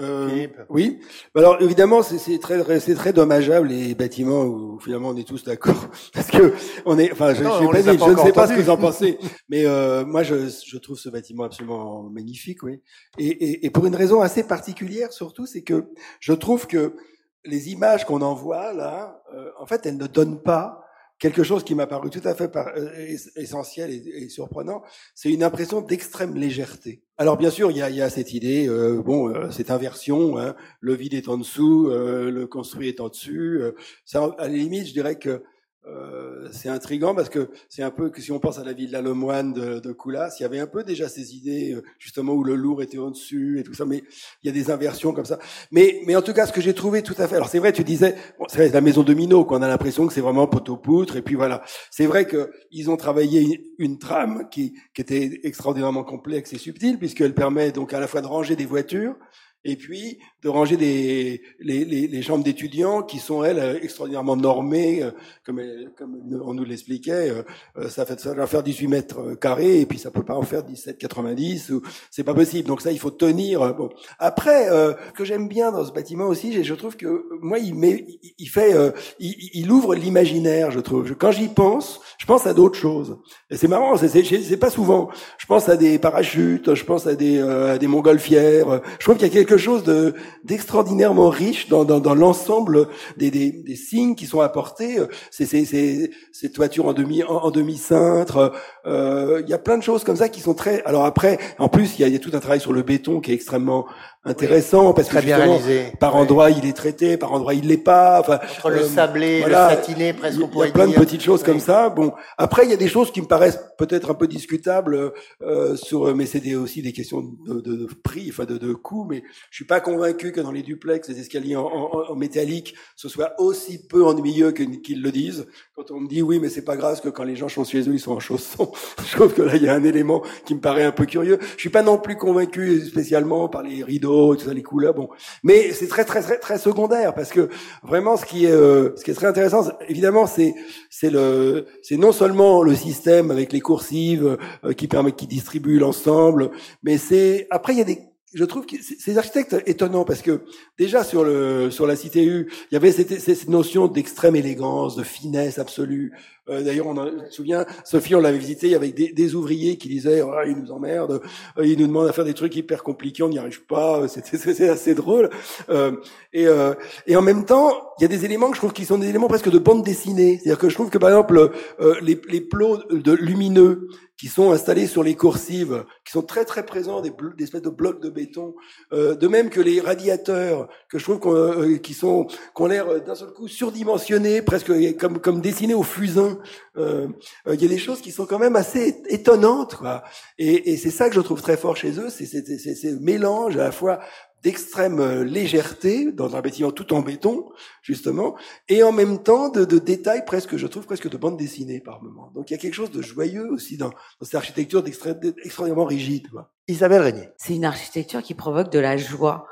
Euh, 0.00 0.46
oui. 0.70 1.00
Alors 1.34 1.60
évidemment, 1.60 2.02
c'est 2.02 2.38
très, 2.38 2.80
c'est 2.80 2.94
très 2.94 3.12
dommageable 3.12 3.68
les 3.68 3.94
bâtiments 3.94 4.44
où 4.44 4.80
finalement 4.80 5.10
on 5.10 5.16
est 5.16 5.26
tous 5.26 5.44
d'accord 5.44 5.88
parce 6.14 6.28
que 6.28 6.54
on 6.86 6.98
est. 6.98 7.12
Enfin, 7.12 7.34
je, 7.34 7.44
je, 7.44 8.10
ne 8.10 8.16
sais 8.16 8.32
pas 8.32 8.46
ce 8.46 8.54
que 8.54 8.60
vous 8.60 8.70
en 8.70 8.76
pensez, 8.78 9.18
mais 9.50 9.66
euh, 9.66 10.04
moi 10.06 10.22
je, 10.22 10.48
je, 10.48 10.78
trouve 10.78 10.98
ce 10.98 11.10
bâtiment 11.10 11.44
absolument 11.44 12.04
magnifique, 12.04 12.62
oui. 12.62 12.80
Et, 13.18 13.26
et, 13.26 13.66
et 13.66 13.70
pour 13.70 13.84
une 13.84 13.94
raison 13.94 14.22
assez 14.22 14.44
particulière 14.44 15.12
surtout, 15.12 15.44
c'est 15.44 15.62
que 15.62 15.84
je 16.20 16.32
trouve 16.32 16.66
que 16.66 16.96
les 17.44 17.70
images 17.70 18.04
qu'on 18.06 18.22
envoie 18.22 18.72
là, 18.72 19.22
euh, 19.34 19.50
en 19.58 19.66
fait, 19.66 19.84
elles 19.86 19.96
ne 19.96 20.06
donnent 20.06 20.42
pas 20.42 20.81
quelque 21.22 21.44
chose 21.44 21.62
qui 21.62 21.76
m'a 21.76 21.86
paru 21.86 22.10
tout 22.10 22.20
à 22.24 22.34
fait 22.34 22.50
euh, 22.56 23.16
essentiel 23.36 23.92
et, 23.92 24.28
surprenant, 24.28 24.82
c'est 25.14 25.30
une 25.30 25.44
impression 25.44 25.80
d'extrême 25.80 26.34
légèreté. 26.34 27.04
Alors 27.16 27.36
bien 27.36 27.50
sûr, 27.50 27.70
il 27.70 27.76
y 27.76 27.82
a, 27.82 27.90
y 27.90 28.02
a 28.02 28.10
cette 28.10 28.34
idée, 28.34 28.66
euh, 28.68 29.00
bon, 29.00 29.28
euh, 29.28 29.48
cette 29.52 29.70
inversion, 29.70 30.36
hein, 30.36 30.56
le 30.80 30.94
vide 30.94 31.14
est 31.14 31.28
en 31.28 31.36
dessous, 31.36 31.88
le 31.88 32.46
construit 32.46 32.88
est 32.88 32.98
en 32.98 33.08
dessus. 33.08 33.62
ça, 34.04 34.34
à 34.36 34.48
la 34.48 34.54
limite, 34.54 34.88
je 34.88 34.92
dirais 34.92 35.16
que 35.16 35.44
euh, 35.84 36.48
c'est 36.52 36.68
intrigant 36.68 37.12
parce 37.12 37.28
que 37.28 37.50
c'est 37.68 37.82
un 37.82 37.90
peu 37.90 38.10
que 38.10 38.20
si 38.20 38.30
on 38.30 38.38
pense 38.38 38.58
à 38.58 38.64
la 38.64 38.72
ville 38.72 38.88
de 38.88 38.92
la 38.92 39.02
Lemoine 39.02 39.52
de, 39.52 39.80
de 39.80 39.92
Coulas, 39.92 40.36
il 40.38 40.42
y 40.42 40.46
avait 40.46 40.60
un 40.60 40.68
peu 40.68 40.84
déjà 40.84 41.08
ces 41.08 41.34
idées 41.34 41.74
euh, 41.74 41.82
justement 41.98 42.34
où 42.34 42.44
le 42.44 42.54
lourd 42.54 42.82
était 42.82 42.98
au-dessus 42.98 43.58
et 43.58 43.64
tout 43.64 43.74
ça, 43.74 43.84
mais 43.84 44.04
il 44.42 44.46
y 44.46 44.48
a 44.48 44.52
des 44.52 44.70
inversions 44.70 45.12
comme 45.12 45.24
ça. 45.24 45.40
Mais, 45.72 46.00
mais 46.06 46.14
en 46.14 46.22
tout 46.22 46.32
cas, 46.32 46.46
ce 46.46 46.52
que 46.52 46.60
j'ai 46.60 46.74
trouvé 46.74 47.02
tout 47.02 47.16
à 47.18 47.26
fait, 47.26 47.34
alors 47.34 47.48
c'est 47.48 47.58
vrai, 47.58 47.72
tu 47.72 47.82
disais, 47.82 48.14
bon, 48.38 48.46
c'est 48.48 48.72
la 48.72 48.80
maison 48.80 49.02
domino, 49.02 49.44
qu'on 49.44 49.60
a 49.60 49.66
l'impression 49.68 50.06
que 50.06 50.12
c'est 50.12 50.20
vraiment 50.20 50.46
poteau-poutre, 50.46 51.16
et 51.16 51.22
puis 51.22 51.34
voilà. 51.34 51.64
C'est 51.90 52.06
vrai 52.06 52.26
que 52.26 52.52
ils 52.70 52.88
ont 52.88 52.96
travaillé 52.96 53.72
une, 53.78 53.98
trame 53.98 54.48
qui, 54.50 54.74
qui 54.94 55.02
était 55.02 55.40
extraordinairement 55.42 56.04
complexe 56.04 56.52
et 56.52 56.58
subtile, 56.58 56.98
puisqu'elle 56.98 57.34
permet 57.34 57.72
donc 57.72 57.92
à 57.92 57.98
la 57.98 58.06
fois 58.06 58.20
de 58.20 58.26
ranger 58.28 58.54
des 58.54 58.66
voitures, 58.66 59.16
et 59.64 59.76
puis 59.76 60.18
de 60.42 60.48
ranger 60.48 60.76
des, 60.76 61.40
les, 61.60 61.84
les, 61.84 62.08
les 62.08 62.22
chambres 62.22 62.42
d'étudiants 62.42 63.02
qui 63.02 63.18
sont 63.18 63.44
elles 63.44 63.78
extraordinairement 63.82 64.36
normées, 64.36 65.02
euh, 65.02 65.10
comme, 65.46 65.60
comme 65.96 66.16
on 66.44 66.52
nous 66.52 66.64
l'expliquait, 66.64 67.30
euh, 67.76 67.88
ça 67.88 68.04
fait 68.04 68.18
ça 68.18 68.34
va 68.34 68.46
faire 68.46 68.62
18 68.62 68.88
mètres 68.88 69.34
carrés 69.34 69.80
et 69.80 69.86
puis 69.86 69.98
ça 69.98 70.10
peut 70.10 70.24
pas 70.24 70.34
en 70.34 70.42
faire 70.42 70.62
17,90 70.62 71.72
ou 71.72 71.82
c'est 72.10 72.24
pas 72.24 72.34
possible. 72.34 72.66
Donc 72.66 72.80
ça 72.80 72.90
il 72.90 72.98
faut 72.98 73.10
tenir. 73.10 73.74
Bon 73.74 73.90
après 74.18 74.68
euh, 74.70 74.94
que 75.14 75.24
j'aime 75.24 75.46
bien 75.46 75.70
dans 75.70 75.84
ce 75.84 75.92
bâtiment 75.92 76.26
aussi, 76.26 76.64
je 76.64 76.74
trouve 76.74 76.96
que 76.96 77.24
moi 77.40 77.58
il 77.60 77.74
met, 77.76 78.04
il 78.38 78.48
fait, 78.48 78.74
il, 79.20 79.50
il, 79.54 79.70
ouvre 79.70 79.94
l'imaginaire. 79.94 80.72
Je 80.72 80.80
trouve. 80.80 81.14
Quand 81.14 81.30
j'y 81.30 81.48
pense, 81.48 82.00
je 82.18 82.26
pense 82.26 82.46
à 82.46 82.54
d'autres 82.54 82.78
choses. 82.78 83.18
Et 83.50 83.56
c'est 83.56 83.68
marrant, 83.68 83.96
c'est 83.96 84.56
pas 84.56 84.70
souvent. 84.70 85.08
Je 85.38 85.46
pense 85.46 85.68
à 85.68 85.76
des 85.76 85.98
parachutes, 85.98 86.74
je 86.74 86.84
pense 86.84 87.06
à 87.06 87.14
des, 87.14 87.40
à 87.40 87.78
des 87.78 87.86
montgolfières. 87.86 88.80
Je 88.98 89.04
trouve 89.04 89.16
qu'il 89.16 89.28
y 89.28 89.30
a 89.30 89.32
quelque 89.32 89.51
quelque 89.52 89.60
chose 89.64 89.84
de 89.84 90.14
d'extraordinairement 90.44 91.28
riche 91.28 91.68
dans, 91.68 91.84
dans, 91.84 92.00
dans 92.00 92.14
l'ensemble 92.14 92.88
des, 93.18 93.30
des, 93.30 93.52
des, 93.52 93.76
signes 93.76 94.14
qui 94.14 94.26
sont 94.26 94.40
apportés. 94.40 94.98
C'est 95.30 95.44
ces 95.44 96.52
toitures 96.52 96.86
en 96.86 96.94
demi 96.94 97.22
en, 97.22 97.50
demi 97.50 97.76
cintre. 97.76 98.52
Euh, 98.86 99.42
il 99.44 99.50
y 99.50 99.52
a 99.52 99.58
plein 99.58 99.76
de 99.76 99.82
choses 99.82 100.04
comme 100.04 100.16
ça 100.16 100.30
qui 100.30 100.40
sont 100.40 100.54
très. 100.54 100.82
Alors 100.84 101.04
après, 101.04 101.38
en 101.58 101.68
plus, 101.68 101.98
il 101.98 102.02
y 102.02 102.04
a, 102.04 102.08
y 102.08 102.16
a, 102.16 102.18
tout 102.18 102.30
un 102.32 102.40
travail 102.40 102.60
sur 102.60 102.72
le 102.72 102.82
béton 102.82 103.20
qui 103.20 103.30
est 103.30 103.34
extrêmement 103.34 103.86
intéressant 104.24 104.92
parce 104.92 105.08
que 105.08 105.20
justement, 105.20 105.58
par 105.98 106.14
endroit 106.14 106.50
il 106.50 106.64
est 106.64 106.76
traité, 106.76 107.16
par 107.16 107.32
endroit 107.32 107.54
il 107.54 107.66
l'est 107.66 107.76
pas. 107.76 108.20
Enfin, 108.20 108.38
Entre 108.58 108.70
le 108.70 108.80
euh, 108.82 108.88
sablé, 108.88 109.42
le 109.44 109.52
satiné, 109.52 110.12
presque 110.12 110.38
Il 110.38 110.58
y 110.58 110.62
a 110.62 110.70
plein 110.70 110.86
de 110.86 110.94
petites 110.94 111.22
choses 111.22 111.42
comme 111.42 111.58
ça. 111.58 111.88
Bon, 111.88 112.12
après 112.38 112.64
il 112.64 112.70
y 112.70 112.74
a 112.74 112.76
des 112.76 112.88
choses 112.88 113.10
qui 113.10 113.20
me 113.20 113.26
paraissent 113.26 113.58
peut-être 113.78 114.10
un 114.10 114.14
peu 114.14 114.28
discutables 114.28 115.12
euh, 115.42 115.76
sur, 115.76 116.14
mais 116.14 116.26
c'est 116.26 116.54
aussi 116.54 116.82
des 116.82 116.92
questions 116.92 117.22
de, 117.22 117.60
de, 117.60 117.76
de, 117.76 117.88
prix, 118.04 118.28
enfin 118.30 118.44
de, 118.44 118.58
de 118.58 118.72
coût. 118.72 119.06
Mais 119.10 119.24
je 119.50 119.56
suis 119.56 119.66
pas 119.66 119.80
convaincu 119.80 120.30
que 120.30 120.40
dans 120.40 120.52
les 120.52 120.62
duplex, 120.62 121.08
les 121.08 121.18
escaliers 121.18 121.56
en, 121.56 121.66
en, 121.66 122.10
en 122.10 122.14
métallique, 122.14 122.74
ce 122.94 123.08
soit 123.08 123.32
aussi 123.38 123.86
peu 123.88 124.04
ennuyeux 124.04 124.52
qu'ils 124.52 125.02
le 125.02 125.10
disent. 125.10 125.46
Quand 125.74 125.90
on 125.90 125.98
me 125.98 126.08
dit 126.08 126.22
oui, 126.22 126.38
mais 126.38 126.48
c'est 126.48 126.64
pas 126.64 126.76
grave 126.76 127.00
que 127.00 127.08
quand 127.08 127.24
les 127.24 127.34
gens 127.34 127.48
sont 127.48 127.64
chez 127.64 127.80
eux, 127.88 127.94
ils 127.94 128.00
sont 128.00 128.12
en 128.12 128.20
chaussons. 128.20 128.70
je 129.04 129.16
trouve 129.16 129.34
que 129.34 129.42
là 129.42 129.56
il 129.56 129.64
y 129.64 129.68
a 129.68 129.74
un 129.74 129.82
élément 129.82 130.22
qui 130.46 130.54
me 130.54 130.60
paraît 130.60 130.84
un 130.84 130.92
peu 130.92 131.06
curieux. 131.06 131.40
Je 131.56 131.60
suis 131.60 131.70
pas 131.70 131.82
non 131.82 131.98
plus 131.98 132.16
convaincu 132.16 132.82
spécialement 132.86 133.48
par 133.48 133.64
les 133.64 133.82
rideaux 133.82 134.11
tout 134.36 134.44
ça, 134.44 134.54
les 134.54 134.62
couleurs, 134.62 134.94
bon. 134.94 135.08
Mais 135.42 135.72
c'est 135.72 135.88
très, 135.88 136.04
très, 136.04 136.22
très, 136.22 136.38
très 136.38 136.58
secondaire 136.58 137.14
parce 137.14 137.30
que 137.30 137.48
vraiment, 137.82 138.16
ce 138.16 138.24
qui 138.24 138.46
est, 138.46 138.50
euh, 138.50 138.94
ce 138.96 139.04
qui 139.04 139.10
est 139.10 139.14
très 139.14 139.26
intéressant, 139.26 139.64
évidemment, 139.88 140.26
c'est, 140.26 140.54
c'est 140.90 141.10
le, 141.10 141.66
c'est 141.82 141.96
non 141.96 142.12
seulement 142.12 142.62
le 142.62 142.74
système 142.74 143.30
avec 143.30 143.52
les 143.52 143.60
coursives 143.60 144.38
euh, 144.64 144.72
qui 144.72 144.88
permet, 144.88 145.12
qui 145.12 145.26
distribue 145.26 145.78
l'ensemble, 145.78 146.50
mais 146.82 146.98
c'est 146.98 147.46
après 147.50 147.72
il 147.72 147.78
y 147.78 147.82
a 147.82 147.84
des 147.84 148.11
je 148.34 148.44
trouve 148.44 148.66
que 148.66 148.76
ces 148.80 149.18
architectes 149.18 149.56
étonnants 149.66 150.04
parce 150.04 150.22
que 150.22 150.42
déjà 150.78 151.04
sur 151.04 151.24
le 151.24 151.70
sur 151.70 151.86
la 151.86 151.96
cité 151.96 152.24
U, 152.24 152.50
il 152.70 152.74
y 152.74 152.76
avait 152.76 152.92
cette, 152.92 153.20
cette 153.20 153.48
notion 153.48 153.88
d'extrême 153.88 154.36
élégance, 154.36 154.96
de 154.96 155.02
finesse 155.02 155.58
absolue. 155.58 156.12
Euh, 156.48 156.62
D'ailleurs, 156.62 156.86
on 156.86 156.96
se 156.96 157.30
souvient, 157.30 157.64
Sophie, 157.84 158.16
on 158.16 158.20
l'avait 158.20 158.38
visité 158.38 158.74
avec 158.74 158.94
des, 158.94 159.12
des, 159.12 159.34
ouvriers 159.36 159.76
qui 159.76 159.88
disaient 159.88 160.22
oh, 160.22 160.32
ils 160.44 160.56
nous 160.56 160.72
emmerdent, 160.72 161.22
euh, 161.58 161.66
ils 161.66 161.78
nous 161.78 161.86
demandent 161.86 162.08
à 162.08 162.12
faire 162.12 162.24
des 162.24 162.34
trucs 162.34 162.56
hyper 162.56 162.82
compliqués, 162.82 163.22
on 163.22 163.28
n'y 163.28 163.38
arrive 163.38 163.64
pas. 163.66 164.08
C'était 164.08 164.68
assez 164.68 164.94
drôle. 164.94 165.30
Euh, 165.68 165.92
et, 166.32 166.48
euh, 166.48 166.74
et 167.06 167.14
en 167.16 167.22
même 167.22 167.44
temps, 167.44 167.72
il 167.98 168.02
y 168.02 168.04
a 168.06 168.08
des 168.08 168.24
éléments 168.24 168.48
que 168.48 168.56
je 168.56 168.60
trouve 168.60 168.72
qui 168.72 168.84
sont 168.84 168.98
des 168.98 169.08
éléments 169.08 169.28
presque 169.28 169.50
de 169.50 169.58
bande 169.58 169.84
dessinée. 169.84 170.38
C'est-à-dire 170.38 170.58
que 170.58 170.68
je 170.68 170.74
trouve 170.74 170.90
que 170.90 170.98
par 170.98 171.10
exemple 171.10 171.52
euh, 171.80 171.94
les, 172.02 172.20
les 172.28 172.40
plots 172.40 172.78
de 172.90 173.12
lumineux 173.12 173.88
qui 174.22 174.28
sont 174.28 174.52
installés 174.52 174.86
sur 174.86 175.02
les 175.02 175.16
coursives, 175.16 175.84
qui 176.04 176.12
sont 176.12 176.22
très 176.22 176.44
très 176.44 176.64
présents, 176.64 177.00
des, 177.00 177.10
des 177.36 177.42
espèces 177.42 177.62
de 177.62 177.70
blocs 177.70 178.00
de 178.00 178.08
béton. 178.08 178.54
Euh, 178.92 179.16
de 179.16 179.26
même 179.26 179.50
que 179.50 179.60
les 179.60 179.80
radiateurs, 179.80 180.68
que 180.88 180.96
je 181.00 181.02
trouve 181.02 181.18
qu'on, 181.18 181.34
euh, 181.34 181.78
qui 181.78 181.92
sont, 181.92 182.28
l'air 182.68 182.88
euh, 182.88 183.00
d'un 183.00 183.16
seul 183.16 183.32
coup 183.32 183.48
surdimensionnés, 183.48 184.40
presque 184.40 184.70
comme 184.96 185.18
comme 185.18 185.40
dessinés 185.40 185.74
au 185.74 185.82
fusain. 185.82 186.38
Euh, 186.76 187.08
il 187.48 187.60
y 187.60 187.64
a 187.64 187.68
des 187.68 187.78
choses 187.78 188.00
qui 188.00 188.12
sont 188.12 188.24
quand 188.24 188.38
même 188.38 188.54
assez 188.54 189.02
étonnantes, 189.08 189.74
quoi. 189.74 190.04
Et, 190.38 190.70
et 190.70 190.76
c'est 190.76 190.92
ça 190.92 191.08
que 191.08 191.16
je 191.16 191.20
trouve 191.20 191.42
très 191.42 191.56
fort 191.56 191.76
chez 191.76 191.98
eux, 191.98 192.08
c'est 192.08 192.24
ce 192.24 193.00
mélange 193.00 193.56
à 193.56 193.64
la 193.64 193.72
fois 193.72 193.98
d'extrême 194.42 195.00
euh, 195.00 195.24
légèreté 195.24 196.12
dans 196.12 196.36
un 196.36 196.40
bâtiment 196.40 196.70
tout 196.70 196.92
en 196.92 197.00
béton, 197.00 197.48
justement, 197.82 198.34
et 198.68 198.82
en 198.82 198.92
même 198.92 199.22
temps 199.22 199.48
de, 199.48 199.64
de 199.64 199.78
détails 199.78 200.24
presque, 200.24 200.56
je 200.56 200.66
trouve, 200.66 200.84
presque 200.84 201.08
de 201.08 201.16
bande 201.16 201.36
dessinée 201.36 201.80
par 201.80 202.02
moment. 202.02 202.30
Donc 202.34 202.50
il 202.50 202.54
y 202.54 202.56
a 202.56 202.58
quelque 202.58 202.74
chose 202.74 202.90
de 202.90 203.02
joyeux 203.02 203.48
aussi 203.50 203.76
dans, 203.76 203.90
dans 203.90 204.24
cette 204.24 204.34
architecture 204.34 204.84
extrêmement 204.86 205.84
rigide. 205.84 206.28
Quoi. 206.30 206.50
Isabelle 206.68 207.02
Régnier. 207.02 207.28
C'est 207.36 207.54
une 207.54 207.64
architecture 207.64 208.22
qui 208.22 208.34
provoque 208.34 208.70
de 208.70 208.78
la 208.78 208.96
joie. 208.96 209.46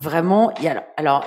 Vraiment, 0.00 0.52
il 0.58 0.64
y 0.64 0.68
a 0.68 0.86
alors 0.96 1.24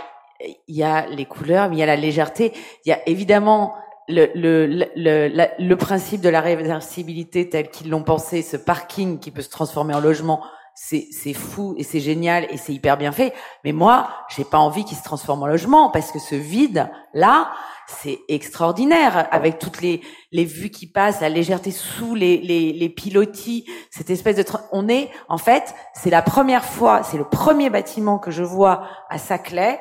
il 0.67 0.75
y 0.75 0.83
a 0.83 1.07
les 1.07 1.25
couleurs, 1.25 1.69
mais 1.69 1.75
il 1.75 1.79
y 1.79 1.83
a 1.83 1.87
la 1.87 1.95
légèreté. 1.95 2.53
Il 2.85 2.89
y 2.89 2.93
a 2.93 3.07
évidemment 3.09 3.75
le, 4.07 4.27
le, 4.33 4.65
le, 4.95 5.47
le, 5.59 5.75
principe 5.75 6.21
de 6.21 6.29
la 6.29 6.41
réversibilité 6.41 7.49
tel 7.49 7.69
qu'ils 7.69 7.89
l'ont 7.89 8.03
pensé, 8.03 8.41
ce 8.41 8.57
parking 8.57 9.19
qui 9.19 9.31
peut 9.31 9.41
se 9.41 9.49
transformer 9.49 9.93
en 9.93 9.99
logement, 9.99 10.43
c'est 10.81 11.33
fou 11.33 11.75
et 11.77 11.83
c'est 11.83 11.99
génial 11.99 12.47
et 12.49 12.57
c'est 12.57 12.73
hyper 12.73 12.97
bien 12.97 13.11
fait. 13.11 13.33
Mais 13.65 13.73
moi, 13.73 14.09
j'ai 14.29 14.45
pas 14.45 14.59
envie 14.59 14.85
qu'il 14.85 14.97
se 14.97 15.03
transforme 15.03 15.43
en 15.43 15.47
logement 15.47 15.91
parce 15.91 16.11
que 16.11 16.19
ce 16.19 16.35
vide 16.35 16.89
là, 17.13 17.51
c'est 17.87 18.19
extraordinaire 18.29 19.27
avec 19.31 19.59
toutes 19.59 19.81
les 19.81 20.01
les 20.31 20.45
vues 20.45 20.69
qui 20.69 20.87
passent, 20.87 21.19
la 21.21 21.29
légèreté 21.29 21.71
sous 21.71 22.15
les 22.15 22.37
les, 22.37 22.71
les 22.71 22.89
pilotis, 22.89 23.65
cette 23.91 24.09
espèce 24.09 24.37
de 24.37 24.45
on 24.71 24.87
est 24.87 25.11
en 25.27 25.37
fait, 25.37 25.75
c'est 25.93 26.09
la 26.09 26.21
première 26.21 26.63
fois, 26.63 27.03
c'est 27.03 27.17
le 27.17 27.27
premier 27.27 27.69
bâtiment 27.69 28.17
que 28.17 28.31
je 28.31 28.43
vois 28.43 28.87
à 29.09 29.17
Saclay 29.17 29.79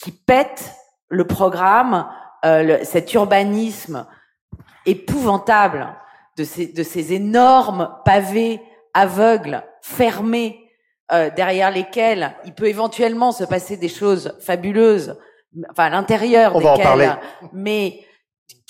qui 0.00 0.12
pète 0.12 0.72
le 1.08 1.26
programme, 1.26 2.08
euh, 2.44 2.78
cet 2.84 3.12
urbanisme 3.12 4.06
épouvantable 4.86 5.96
de 6.36 6.44
ces 6.44 6.66
de 6.66 6.84
ces 6.84 7.12
énormes 7.12 7.92
pavés 8.04 8.62
aveugles 8.94 9.64
fermés 9.82 10.68
euh, 11.10 11.30
derrière 11.34 11.70
lesquels 11.70 12.34
il 12.44 12.54
peut 12.54 12.66
éventuellement 12.66 13.32
se 13.32 13.44
passer 13.44 13.76
des 13.76 13.88
choses 13.88 14.36
fabuleuses, 14.40 15.16
enfin 15.70 15.84
à 15.84 15.90
l'intérieur 15.90 16.58
desquels, 16.58 17.18
mais 17.52 18.04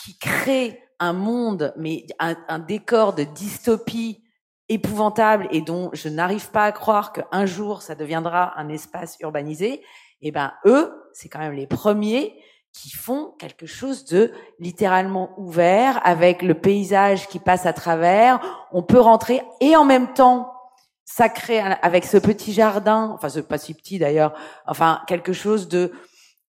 qui 0.04 0.16
crée 0.18 0.80
un 1.00 1.12
monde, 1.12 1.72
mais 1.76 2.06
un, 2.20 2.58
décor 2.58 3.14
de 3.14 3.24
dystopie 3.24 4.22
épouvantable 4.68 5.48
et 5.50 5.60
dont 5.60 5.90
je 5.92 6.08
n'arrive 6.08 6.50
pas 6.50 6.64
à 6.64 6.72
croire 6.72 7.12
qu'un 7.12 7.46
jour 7.46 7.82
ça 7.82 7.94
deviendra 7.94 8.58
un 8.58 8.68
espace 8.68 9.16
urbanisé. 9.20 9.82
Et 10.20 10.28
eh 10.28 10.30
ben 10.30 10.52
eux, 10.64 10.92
c'est 11.12 11.28
quand 11.28 11.38
même 11.38 11.52
les 11.52 11.66
premiers 11.66 12.40
qui 12.72 12.90
font 12.90 13.34
quelque 13.38 13.66
chose 13.66 14.04
de 14.04 14.32
littéralement 14.58 15.30
ouvert 15.38 16.00
avec 16.04 16.42
le 16.42 16.54
paysage 16.54 17.28
qui 17.28 17.38
passe 17.38 17.66
à 17.66 17.72
travers. 17.72 18.40
On 18.72 18.82
peut 18.82 19.00
rentrer 19.00 19.42
et 19.60 19.74
en 19.76 19.84
même 19.84 20.12
temps 20.12 20.52
sacré 21.10 21.58
avec 21.60 22.04
ce 22.04 22.18
petit 22.18 22.52
jardin, 22.52 23.12
enfin 23.14 23.30
c'est 23.30 23.48
pas 23.48 23.56
si 23.56 23.72
petit 23.72 23.98
d'ailleurs, 23.98 24.34
enfin 24.66 25.00
quelque 25.06 25.32
chose 25.32 25.66
de 25.68 25.92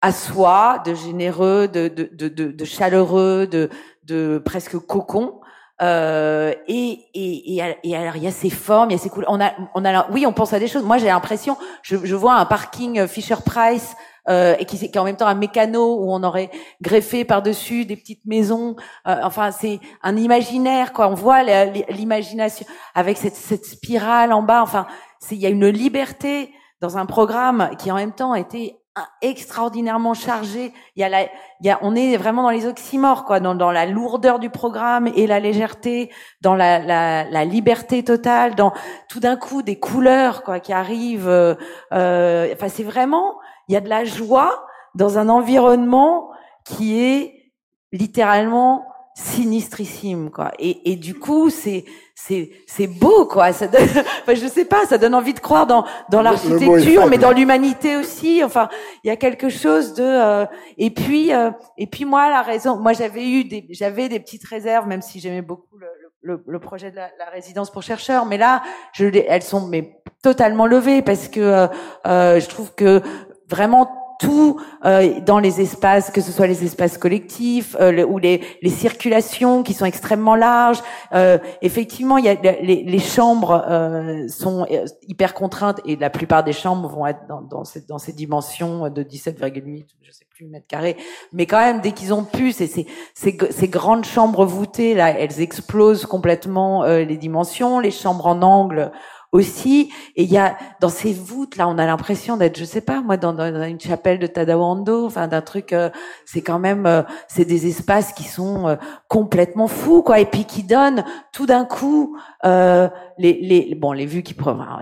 à 0.01 0.11
soi, 0.11 0.81
de 0.85 0.93
généreux, 0.93 1.67
de, 1.67 1.87
de, 1.87 2.09
de, 2.27 2.51
de, 2.51 2.65
chaleureux, 2.65 3.47
de, 3.47 3.69
de 4.03 4.41
presque 4.43 4.77
cocon. 4.77 5.39
Euh, 5.81 6.53
et, 6.67 7.05
et, 7.13 7.61
et, 7.83 7.95
alors 7.95 8.17
il 8.17 8.23
y 8.23 8.27
a 8.27 8.31
ces 8.31 8.49
formes, 8.49 8.91
il 8.91 8.93
y 8.93 8.99
a 8.99 9.01
ces 9.01 9.09
couleurs. 9.09 9.31
On 9.31 9.41
a, 9.41 9.51
on 9.75 9.85
a, 9.85 10.09
oui, 10.11 10.25
on 10.25 10.33
pense 10.33 10.53
à 10.53 10.59
des 10.59 10.67
choses. 10.67 10.83
Moi, 10.83 10.97
j'ai 10.97 11.07
l'impression, 11.07 11.57
je, 11.81 11.95
je 12.03 12.15
vois 12.15 12.35
un 12.35 12.45
parking 12.45 13.07
Fisher 13.07 13.37
Price 13.45 13.95
euh, 14.29 14.55
et 14.59 14.65
qui, 14.65 14.77
qui 14.77 14.85
est 14.85 14.97
en 14.97 15.03
même 15.03 15.17
temps 15.17 15.27
un 15.27 15.35
mécano 15.35 15.99
où 15.99 16.11
on 16.11 16.23
aurait 16.23 16.49
greffé 16.81 17.25
par-dessus 17.25 17.85
des 17.85 17.95
petites 17.95 18.25
maisons. 18.25 18.75
Euh, 19.07 19.17
enfin, 19.23 19.51
c'est 19.51 19.79
un 20.03 20.17
imaginaire, 20.17 20.93
quoi. 20.93 21.07
On 21.09 21.15
voit 21.15 21.43
l'imagination 21.89 22.65
avec 22.95 23.17
cette, 23.17 23.35
cette 23.35 23.65
spirale 23.65 24.33
en 24.33 24.43
bas. 24.43 24.61
Enfin, 24.61 24.87
il 25.31 25.37
y 25.37 25.45
a 25.45 25.49
une 25.49 25.67
liberté 25.67 26.51
dans 26.81 26.97
un 26.97 27.05
programme 27.05 27.71
qui 27.77 27.91
en 27.91 27.95
même 27.95 28.13
temps 28.13 28.35
été 28.35 28.79
extraordinairement 29.21 30.13
chargé. 30.13 30.73
Il 30.95 31.01
y 31.01 31.03
a 31.03 31.09
la, 31.09 31.23
il 31.23 31.67
y 31.67 31.69
a, 31.69 31.79
on 31.81 31.95
est 31.95 32.17
vraiment 32.17 32.43
dans 32.43 32.49
les 32.49 32.65
oxymores, 32.65 33.25
quoi, 33.25 33.39
dans, 33.39 33.55
dans 33.55 33.71
la 33.71 33.85
lourdeur 33.85 34.39
du 34.39 34.49
programme 34.49 35.07
et 35.15 35.27
la 35.27 35.39
légèreté, 35.39 36.11
dans 36.41 36.55
la, 36.55 36.79
la, 36.79 37.23
la 37.29 37.45
liberté 37.45 38.03
totale, 38.03 38.55
dans 38.55 38.73
tout 39.07 39.19
d'un 39.19 39.35
coup 39.35 39.61
des 39.61 39.79
couleurs, 39.79 40.43
quoi, 40.43 40.59
qui 40.59 40.73
arrivent. 40.73 41.29
Euh, 41.29 41.55
euh 41.93 42.53
enfin, 42.53 42.69
c'est 42.69 42.83
vraiment, 42.83 43.35
il 43.69 43.73
y 43.73 43.75
a 43.77 43.81
de 43.81 43.89
la 43.89 44.03
joie 44.03 44.65
dans 44.95 45.17
un 45.17 45.29
environnement 45.29 46.31
qui 46.65 46.99
est 46.99 47.53
littéralement 47.91 48.85
sinistrissime 49.15 50.29
quoi. 50.29 50.51
Et, 50.59 50.91
et 50.91 50.95
du 50.95 51.13
coup 51.13 51.49
c'est 51.49 51.83
c'est 52.15 52.51
c'est 52.67 52.87
beau 52.87 53.25
quoi. 53.25 53.51
Ça 53.51 53.67
donne 53.67 53.81
enfin 54.21 54.33
je 54.33 54.47
sais 54.47 54.65
pas 54.65 54.85
ça 54.85 54.97
donne 54.97 55.13
envie 55.13 55.33
de 55.33 55.39
croire 55.39 55.67
dans 55.67 55.85
dans 56.09 56.21
l'architecture 56.21 57.05
mais 57.07 57.17
dans 57.17 57.31
l'humanité 57.31 57.97
aussi. 57.97 58.43
Enfin 58.43 58.69
il 59.03 59.07
y 59.07 59.11
a 59.11 59.17
quelque 59.17 59.49
chose 59.49 59.93
de 59.93 60.03
euh, 60.03 60.45
et 60.77 60.89
puis 60.89 61.33
euh, 61.33 61.51
et 61.77 61.87
puis 61.87 62.05
moi 62.05 62.29
la 62.29 62.41
raison 62.41 62.77
moi 62.77 62.93
j'avais 62.93 63.27
eu 63.27 63.43
des 63.43 63.67
j'avais 63.71 64.07
des 64.07 64.19
petites 64.19 64.45
réserves 64.45 64.87
même 64.87 65.01
si 65.01 65.19
j'aimais 65.19 65.41
beaucoup 65.41 65.77
le, 65.77 65.87
le, 66.21 66.43
le, 66.45 66.59
projet 66.59 66.91
de 66.91 66.95
la, 66.95 67.09
la, 67.17 67.25
résidence 67.25 67.71
pour 67.71 67.83
chercheurs. 67.83 68.25
Mais 68.25 68.37
là 68.37 68.63
je 68.93 69.05
elles 69.05 69.43
sont 69.43 69.67
mais 69.67 69.99
totalement 70.23 70.65
levées 70.65 71.01
parce 71.01 71.27
que 71.27 71.39
euh, 71.41 71.67
euh 72.05 72.39
je 72.39 72.47
trouve 72.47 72.73
que 72.73 73.01
vraiment 73.49 73.99
tout 74.19 74.59
euh, 74.85 75.21
dans 75.21 75.39
les 75.39 75.61
espaces, 75.61 76.11
que 76.11 76.19
ce 76.19 76.31
soit 76.31 76.45
les 76.45 76.65
espaces 76.65 76.97
collectifs 76.97 77.75
euh, 77.79 78.05
ou 78.05 78.17
les, 78.19 78.41
les, 78.61 78.69
circulations 78.69 79.63
qui 79.63 79.73
sont 79.73 79.85
extrêmement 79.85 80.35
larges. 80.35 80.83
Euh, 81.13 81.37
effectivement, 81.61 82.17
y 82.17 82.27
a 82.27 82.35
les, 82.35 82.83
les 82.83 82.99
chambres 82.99 83.63
euh, 83.67 84.27
sont 84.27 84.67
euh, 84.69 84.85
hyper 85.07 85.33
contraintes 85.33 85.79
et 85.85 85.95
la 85.95 86.09
plupart 86.09 86.43
des 86.43 86.51
chambres 86.51 86.89
vont 86.89 87.07
être 87.07 87.25
dans, 87.29 87.41
dans, 87.41 87.63
cette, 87.63 87.87
dans 87.87 87.97
ces 87.97 88.11
dimensions 88.11 88.89
de 88.89 89.03
17,8, 89.03 89.85
je 90.03 90.11
sais 90.11 90.25
plus 90.29 90.47
mètres 90.47 90.67
carrés. 90.67 90.97
Mais 91.31 91.45
quand 91.45 91.59
même, 91.59 91.79
dès 91.79 91.93
qu'ils 91.93 92.13
ont 92.13 92.25
pu, 92.25 92.51
ces, 92.51 92.67
ces, 92.67 92.85
ces, 93.13 93.67
grandes 93.69 94.05
chambres 94.05 94.45
voûtées 94.45 94.95
là, 94.95 95.17
elles 95.17 95.39
explosent 95.39 96.05
complètement 96.05 96.83
les 96.83 97.17
dimensions. 97.17 97.79
Les 97.79 97.91
chambres 97.91 98.27
en 98.27 98.41
angle 98.41 98.91
aussi. 99.31 99.91
Et 100.15 100.23
il 100.23 100.31
y 100.31 100.37
a 100.37 100.57
dans 100.79 100.89
ces 100.89 101.13
voûtes 101.13 101.55
là, 101.55 101.67
on 101.67 101.77
a 101.77 101.85
l'impression 101.85 102.37
d'être, 102.37 102.57
je 102.57 102.65
sais 102.65 102.81
pas, 102.81 103.01
moi, 103.01 103.17
dans, 103.17 103.37
une 103.63 103.79
chapelle 103.79 104.19
de 104.19 104.27
Tadawando, 104.27 105.05
enfin 105.05 105.27
d'un 105.27 105.41
truc. 105.41 105.73
Euh, 105.73 105.89
c'est 106.25 106.41
quand 106.41 106.59
même, 106.59 106.85
euh, 106.85 107.03
c'est 107.27 107.45
des 107.45 107.67
espaces 107.67 108.13
qui 108.13 108.23
sont 108.23 108.67
euh, 108.67 108.75
complètement 109.07 109.67
fous, 109.67 110.01
quoi, 110.01 110.19
et 110.19 110.25
puis 110.25 110.45
qui 110.45 110.63
donnent 110.63 111.03
tout 111.31 111.45
d'un 111.45 111.65
coup 111.65 112.17
les, 112.43 113.33
les, 113.41 113.75
bon, 113.75 113.91
les 113.91 114.05
vues 114.05 114.23
qui, 114.23 114.35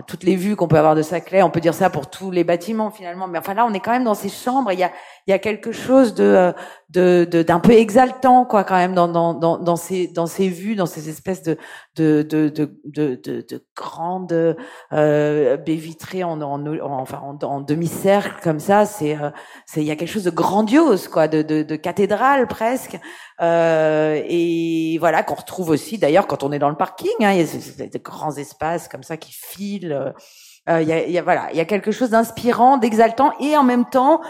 toutes 0.05 0.23
les 0.23 0.35
vues 0.35 0.55
qu'on 0.55 0.67
peut 0.67 0.77
avoir 0.77 0.95
de 0.95 1.01
Saclay. 1.01 1.41
On 1.41 1.49
peut 1.49 1.59
dire 1.59 1.73
ça 1.73 1.89
pour 1.89 2.09
tous 2.09 2.31
les 2.31 2.43
bâtiments 2.43 2.91
finalement, 2.91 3.27
mais 3.27 3.39
enfin 3.39 3.53
là, 3.53 3.65
on 3.65 3.73
est 3.73 3.79
quand 3.79 3.91
même 3.91 4.03
dans 4.03 4.13
ces 4.13 4.29
chambres. 4.29 4.71
Il 4.71 4.79
y 4.79 4.83
a, 4.83 4.91
il 5.27 5.31
y 5.31 5.33
a 5.33 5.39
quelque 5.39 5.71
chose 5.71 6.13
de 6.13 6.53
de 6.89 7.43
d'un 7.45 7.59
peu 7.59 7.73
exaltant 7.73 8.45
quoi 8.45 8.63
quand 8.63 8.75
même 8.75 8.95
dans 8.95 9.09
dans 9.09 9.33
dans, 9.33 9.75
ces 9.75 10.07
dans 10.07 10.25
ces 10.25 10.47
vues 10.47 10.75
dans 10.75 10.85
ces 10.85 11.09
espèces 11.09 11.43
de 11.43 11.57
de 11.97 12.21
de 12.21 12.47
de 12.47 12.79
de, 12.85 13.15
de, 13.21 13.45
de 13.47 13.65
grandes 13.75 14.55
euh, 14.93 15.57
baies 15.57 15.75
vitrées 15.75 16.23
en, 16.23 16.41
en, 16.41 16.65
enfin 16.81 17.21
en, 17.21 17.37
en 17.45 17.59
demi-cercle 17.59 18.41
comme 18.41 18.59
ça 18.59 18.85
c'est 18.85 19.17
euh, 19.17 19.31
c'est 19.65 19.81
il 19.81 19.85
y 19.87 19.91
a 19.91 19.97
quelque 19.97 20.11
chose 20.11 20.23
de 20.23 20.29
grandiose 20.29 21.09
quoi 21.09 21.27
de 21.27 21.41
de, 21.41 21.61
de 21.61 21.75
cathédrale 21.75 22.47
presque 22.47 22.97
euh, 23.41 24.21
et 24.25 24.97
voilà 24.99 25.23
qu'on 25.23 25.35
retrouve 25.35 25.69
aussi 25.71 25.97
d'ailleurs 25.97 26.25
quand 26.25 26.43
on 26.43 26.53
est 26.53 26.59
dans 26.59 26.69
le 26.69 26.77
parking 26.77 27.11
hein, 27.21 27.31
des 27.77 27.99
grands 27.99 28.35
espaces 28.35 28.87
comme 28.87 29.03
ça 29.03 29.17
qui 29.17 29.33
filent 29.33 30.13
euh, 30.69 30.81
y, 30.81 31.17
a, 31.17 31.21
voilà 31.21 31.49
il 31.51 31.57
y 31.57 31.61
a 31.61 31.65
quelque 31.65 31.91
chose 31.91 32.11
d'inspirant 32.11 32.77
d'exaltant 32.77 33.31
et 33.39 33.55
en 33.55 33.63
même 33.63 33.85
temps 33.85 34.21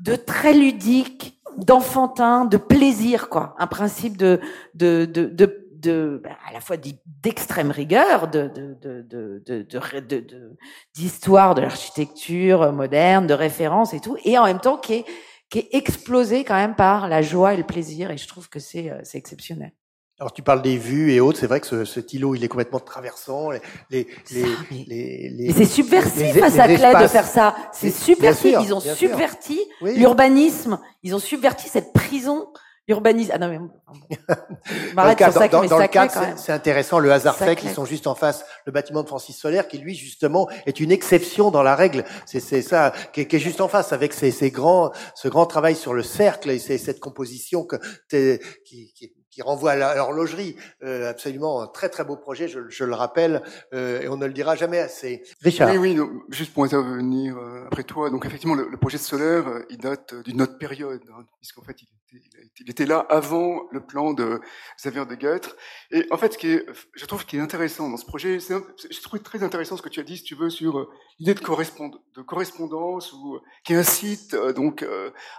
de 0.00 0.16
très 0.16 0.54
ludique, 0.54 1.40
d'enfantin, 1.56 2.44
de 2.44 2.56
plaisir, 2.56 3.28
quoi. 3.28 3.54
Un 3.58 3.66
principe 3.66 4.16
de, 4.16 4.40
de, 4.74 5.04
de, 5.04 5.26
de, 5.26 5.68
de 5.72 6.20
ben, 6.24 6.36
à 6.48 6.52
la 6.52 6.60
fois 6.60 6.76
d'extrême 7.22 7.70
rigueur, 7.70 8.28
de, 8.28 8.48
de, 8.48 8.76
de, 8.80 9.02
de, 9.02 10.58
d'histoire 10.94 11.54
de, 11.54 11.60
l'architecture 11.60 12.72
moderne, 12.72 13.26
de 13.26 13.34
référence 13.34 13.92
et 13.94 14.00
tout, 14.00 14.16
et 14.24 14.38
en 14.38 14.44
même 14.44 14.60
temps 14.60 14.78
qui 14.78 14.94
est, 14.94 15.04
qui 15.50 15.58
est 15.58 15.68
explosé 15.72 16.44
quand 16.44 16.54
même 16.54 16.76
par 16.76 17.08
la 17.08 17.22
joie 17.22 17.54
et 17.54 17.56
le 17.56 17.64
plaisir, 17.64 18.10
et 18.10 18.16
je 18.16 18.28
trouve 18.28 18.48
que 18.48 18.58
c'est, 18.58 18.90
euh, 18.90 19.00
c'est 19.02 19.18
exceptionnel. 19.18 19.72
Alors 20.20 20.34
tu 20.34 20.42
parles 20.42 20.60
des 20.60 20.76
vues 20.76 21.12
et 21.12 21.20
autres, 21.20 21.38
c'est 21.38 21.46
vrai 21.46 21.60
que 21.60 21.66
ce, 21.66 21.86
cet 21.86 22.12
îlot 22.12 22.34
il 22.34 22.44
est 22.44 22.48
complètement 22.48 22.78
traversant. 22.78 23.50
Les, 23.52 23.62
les, 23.90 24.06
les, 24.70 25.30
les, 25.30 25.52
c'est 25.54 25.64
subversif 25.64 26.42
à 26.42 26.50
Saclay 26.50 27.02
de 27.02 27.06
faire 27.06 27.26
ça. 27.26 27.56
C'est 27.72 27.90
subversif. 27.90 28.54
ils 28.62 28.74
ont 28.74 28.80
subverti 28.80 29.58
l'urbanisme. 29.80 30.78
Ils 31.02 31.14
ont 31.14 31.18
subverti 31.18 31.70
cette 31.70 31.94
prison 31.94 32.48
urbanisme. 32.86 33.30
Ah 33.32 33.38
non 33.38 33.48
mais 33.48 33.58
dans 34.94 35.08
le 35.08 35.14
cadre, 35.14 35.48
dans, 35.48 35.64
dans 35.64 35.78
le 35.78 35.88
cadre 35.88 36.12
c'est 36.36 36.52
intéressant. 36.52 36.98
Le 36.98 37.10
hasard 37.12 37.36
fait 37.36 37.56
qu'ils 37.56 37.70
sont 37.70 37.86
juste 37.86 38.06
en 38.06 38.14
face 38.14 38.44
le 38.66 38.72
bâtiment 38.72 39.02
de 39.02 39.08
Francis 39.08 39.38
Solaire, 39.38 39.68
qui 39.68 39.78
lui 39.78 39.94
justement 39.94 40.50
est 40.66 40.80
une 40.80 40.92
exception 40.92 41.50
dans 41.50 41.62
la 41.62 41.74
règle. 41.74 42.04
C'est 42.26 42.40
ça 42.60 42.92
qui 43.14 43.22
est, 43.22 43.26
qui 43.26 43.36
est, 43.36 43.40
juste 43.40 43.62
en 43.62 43.68
face 43.68 43.94
avec 43.94 44.12
ces, 44.12 44.32
ces 44.32 44.50
grands, 44.50 44.92
ce 45.14 45.28
grand 45.28 45.46
travail 45.46 45.76
sur 45.76 45.94
le 45.94 46.02
cercle 46.02 46.50
et 46.50 46.58
cette 46.58 47.00
composition 47.00 47.64
que 47.64 47.76
qui, 48.66 48.92
qui 48.92 49.14
qui 49.40 49.46
renvoie 49.46 49.72
à 49.72 49.94
l'horlogerie. 49.94 50.56
Euh, 50.82 51.10
absolument 51.10 51.62
un 51.62 51.66
très 51.66 51.88
très 51.88 52.04
beau 52.04 52.16
projet, 52.16 52.46
je, 52.46 52.68
je 52.68 52.84
le 52.84 52.94
rappelle, 52.94 53.42
euh, 53.72 54.02
et 54.02 54.08
on 54.08 54.16
ne 54.16 54.26
le 54.26 54.32
dira 54.32 54.54
jamais 54.54 54.78
assez. 54.78 55.22
Richard. 55.42 55.70
Oui, 55.70 55.96
oui, 55.96 55.98
juste 56.28 56.52
pour 56.52 56.64
intervenir 56.64 57.38
euh, 57.38 57.64
après 57.66 57.84
toi. 57.84 58.10
Donc 58.10 58.26
effectivement, 58.26 58.54
le, 58.54 58.76
projet 58.76 58.98
solaire, 58.98 59.48
euh, 59.48 59.66
il 59.70 59.78
date 59.78 60.14
d'une 60.24 60.42
autre 60.42 60.58
période, 60.58 61.02
hein, 61.10 61.24
puisqu'en 61.38 61.62
fait, 61.62 61.80
il 61.82 61.88
il, 62.12 62.70
était, 62.70 62.86
là 62.86 63.06
avant 63.08 63.66
le 63.70 63.84
plan 63.84 64.12
de 64.12 64.40
Xavier 64.78 65.06
de 65.06 65.14
Guêtre. 65.14 65.56
Et 65.90 66.06
en 66.10 66.16
fait, 66.16 66.32
ce 66.32 66.38
qui 66.38 66.48
est, 66.48 66.66
je 66.94 67.06
trouve, 67.06 67.24
qui 67.24 67.36
est 67.36 67.40
intéressant 67.40 67.88
dans 67.88 67.96
ce 67.96 68.04
projet, 68.04 68.40
c'est, 68.40 68.54
je 68.90 69.00
trouve 69.00 69.20
très 69.20 69.42
intéressant 69.42 69.76
ce 69.76 69.82
que 69.82 69.88
tu 69.88 70.00
as 70.00 70.02
dit, 70.02 70.16
si 70.16 70.24
tu 70.24 70.34
veux, 70.34 70.50
sur 70.50 70.90
l'idée 71.18 71.34
de, 71.34 71.40
correspond, 71.40 71.90
de 72.16 72.22
correspondance 72.22 73.12
ou 73.12 73.38
qui 73.64 73.74
incite 73.74 74.34
donc 74.34 74.84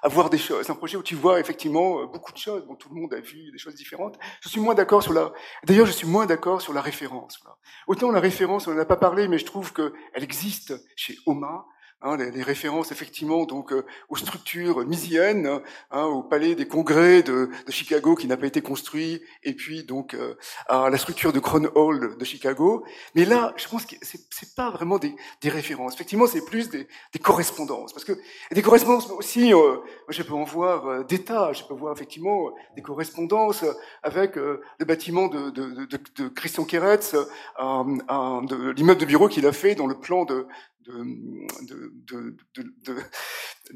à 0.01 0.07
voir 0.07 0.29
des 0.29 0.37
choses. 0.37 0.65
C'est 0.65 0.71
un 0.71 0.75
projet 0.75 0.97
où 0.97 1.03
tu 1.03 1.15
vois 1.15 1.39
effectivement 1.39 2.05
beaucoup 2.05 2.31
de 2.31 2.37
choses. 2.37 2.65
dont 2.67 2.75
tout 2.75 2.89
le 2.89 2.99
monde 2.99 3.13
a 3.13 3.19
vu 3.19 3.51
des 3.51 3.57
choses 3.57 3.75
différentes. 3.75 4.17
Je 4.41 4.49
suis 4.49 4.61
moins 4.61 4.75
d'accord 4.75 5.03
sur 5.03 5.13
la. 5.13 5.33
D'ailleurs, 5.65 5.85
je 5.85 5.91
suis 5.91 6.07
moins 6.07 6.25
d'accord 6.25 6.61
sur 6.61 6.73
la 6.73 6.81
référence. 6.81 7.39
Autant 7.87 8.11
la 8.11 8.19
référence, 8.19 8.67
on 8.67 8.73
n'en 8.73 8.81
a 8.81 8.85
pas 8.85 8.97
parlé, 8.97 9.27
mais 9.27 9.37
je 9.37 9.45
trouve 9.45 9.73
qu'elle 9.73 10.23
existe 10.23 10.73
chez 10.95 11.17
Oma. 11.25 11.65
Hein, 12.03 12.17
les, 12.17 12.31
les, 12.31 12.41
références 12.41 12.91
effectivement 12.91 13.45
donc 13.45 13.71
euh, 13.71 13.85
aux 14.09 14.15
structures 14.15 14.83
misiennes, 14.87 15.61
hein, 15.91 16.05
au 16.05 16.23
palais 16.23 16.55
des 16.55 16.67
congrès 16.67 17.21
de, 17.21 17.49
de 17.67 17.71
Chicago 17.71 18.15
qui 18.15 18.25
n'a 18.25 18.37
pas 18.37 18.47
été 18.47 18.59
construit, 18.61 19.21
et 19.43 19.53
puis 19.53 19.83
donc 19.83 20.15
euh, 20.15 20.33
à 20.67 20.89
la 20.89 20.97
structure 20.97 21.31
de 21.31 21.39
Crown 21.39 21.69
Hall 21.75 22.17
de 22.17 22.25
Chicago. 22.25 22.83
Mais 23.13 23.23
là, 23.23 23.53
je 23.55 23.67
pense 23.67 23.85
que 23.85 23.95
c'est 24.01 24.55
pas 24.55 24.71
vraiment 24.71 24.97
des, 24.97 25.15
des 25.41 25.49
références. 25.49 25.93
Effectivement, 25.93 26.25
c'est 26.25 26.43
plus 26.43 26.71
des, 26.71 26.87
des, 27.13 27.19
correspondances, 27.19 27.93
parce 27.93 28.03
que 28.03 28.13
des 28.51 28.63
correspondances 28.63 29.07
aussi, 29.11 29.53
euh, 29.53 29.77
je 30.09 30.23
peux 30.23 30.33
en 30.33 30.43
voir 30.43 30.87
euh, 30.87 31.03
des 31.03 31.23
tas. 31.23 31.53
Je 31.53 31.63
peux 31.65 31.75
voir 31.75 31.93
effectivement 31.93 32.49
des 32.75 32.81
correspondances 32.81 33.63
avec 34.01 34.37
le 34.37 34.85
bâtiment 34.85 35.27
de, 35.27 35.51
de, 35.51 35.85
de, 35.85 35.99
de 36.15 36.27
Christian 36.29 36.63
Keretz, 36.65 37.15
l'immeuble 37.59 38.99
de 38.99 39.05
bureau 39.05 39.27
qu'il 39.27 39.45
a 39.45 39.53
fait 39.53 39.75
dans 39.75 39.85
le 39.85 39.99
plan 39.99 40.25
de, 40.25 40.47
de, 40.85 41.93
de, 42.07 42.35
de, 42.55 42.63
de 42.85 42.95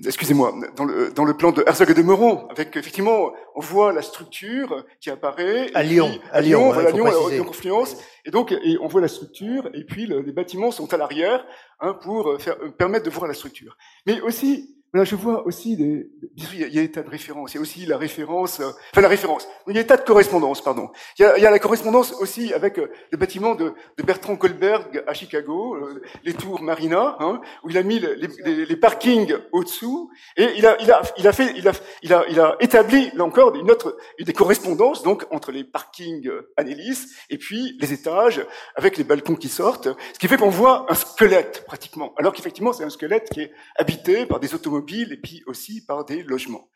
excusez-moi, 0.05 0.53
dans 0.75 0.85
le, 0.85 1.11
dans 1.11 1.23
le 1.23 1.35
plan 1.35 1.51
de 1.51 1.63
Herzog 1.65 1.89
et 1.91 1.93
de 1.93 2.01
Meuron, 2.01 2.47
avec 2.49 2.75
effectivement, 2.75 3.31
on 3.55 3.61
voit 3.61 3.93
la 3.93 4.01
structure 4.01 4.85
qui 4.99 5.09
apparaît. 5.09 5.71
À 5.73 5.83
Lyon, 5.83 6.11
à 6.31 6.41
Lyon, 6.41 6.71
voilà, 6.71 6.91
Lyon, 6.91 7.05
à 7.05 7.43
confluence. 7.43 7.95
Et 8.25 8.31
donc, 8.31 8.51
et 8.51 8.77
on 8.81 8.87
voit 8.87 9.01
la 9.01 9.07
structure, 9.07 9.69
et 9.73 9.83
puis 9.85 10.07
les 10.07 10.31
bâtiments 10.31 10.71
sont 10.71 10.91
à 10.93 10.97
l'arrière 10.97 11.45
hein, 11.79 11.93
pour 11.93 12.41
faire, 12.41 12.57
permettre 12.77 13.05
de 13.05 13.11
voir 13.11 13.27
la 13.27 13.33
structure. 13.33 13.77
Mais 14.05 14.19
aussi, 14.21 14.75
Là, 14.95 15.03
je 15.03 15.17
vois 15.17 15.45
aussi 15.45 15.75
des, 15.75 16.08
il 16.38 16.73
y 16.73 16.79
a 16.79 16.81
des 16.81 16.89
tas 16.89 17.03
de 17.03 17.10
références. 17.10 17.53
Il 17.53 17.55
y 17.55 17.58
a 17.58 17.62
aussi 17.62 17.86
la 17.86 17.97
référence, 17.97 18.62
euh, 18.62 18.69
enfin 18.93 19.01
la 19.01 19.10
référence. 19.10 19.45
Il 19.67 19.75
y 19.75 19.79
a 19.79 19.81
des 19.81 19.88
tas 19.88 19.97
de 19.97 20.03
correspondances, 20.03 20.63
pardon. 20.63 20.89
Il 21.19 21.23
y 21.23 21.25
a, 21.25 21.38
il 21.38 21.43
y 21.43 21.45
a 21.45 21.51
la 21.51 21.60
correspondance 21.60 22.13
aussi 22.13 22.53
avec 22.53 22.79
euh, 22.79 22.89
le 23.12 23.17
bâtiment 23.17 23.55
de, 23.55 23.73
de, 23.97 24.03
Bertrand 24.03 24.38
Kohlberg 24.38 25.03
à 25.05 25.13
Chicago, 25.13 25.75
euh, 25.75 26.01
les 26.23 26.34
tours 26.34 26.62
Marina, 26.62 27.17
hein, 27.19 27.41
où 27.65 27.71
il 27.71 27.77
a 27.77 27.84
mis 27.84 27.99
les, 27.99 28.15
les, 28.15 28.65
les 28.65 28.75
parkings 28.77 29.36
au-dessous, 29.51 30.12
et 30.38 30.47
il 30.55 30.65
a, 30.65 30.81
il 30.81 30.89
a, 30.89 31.01
il 31.17 31.27
a 31.27 31.34
fait, 31.34 31.53
il 31.58 31.67
a, 31.67 31.73
il 32.01 32.13
a, 32.13 32.25
il 32.29 32.39
a 32.39 32.55
établi 32.62 33.12
là 33.15 33.25
encore 33.25 33.53
une 33.53 33.69
autre, 33.69 33.97
des 34.17 34.31
correspondances 34.31 35.03
donc 35.03 35.25
entre 35.29 35.51
les 35.51 35.65
parkings 35.65 36.31
Anélis 36.55 37.08
et 37.29 37.38
puis 37.38 37.75
les 37.81 37.91
étages 37.91 38.45
avec 38.75 38.95
les 38.95 39.03
balcons 39.03 39.36
qui 39.36 39.49
sortent, 39.49 39.89
ce 40.13 40.19
qui 40.19 40.29
fait 40.29 40.38
qu'on 40.38 40.49
voit 40.49 40.86
un 40.89 40.95
squelette 40.95 41.65
pratiquement, 41.67 42.13
alors 42.15 42.31
qu'effectivement 42.31 42.71
c'est 42.71 42.86
un 42.86 42.89
squelette 42.89 43.29
qui 43.29 43.41
est 43.41 43.51
habité 43.77 44.25
par 44.25 44.39
des 44.39 44.53
automobiles 44.53 44.84
et 44.93 45.17
puis 45.17 45.43
aussi 45.45 45.85
par 45.85 46.05
des 46.05 46.23
logements. 46.23 46.69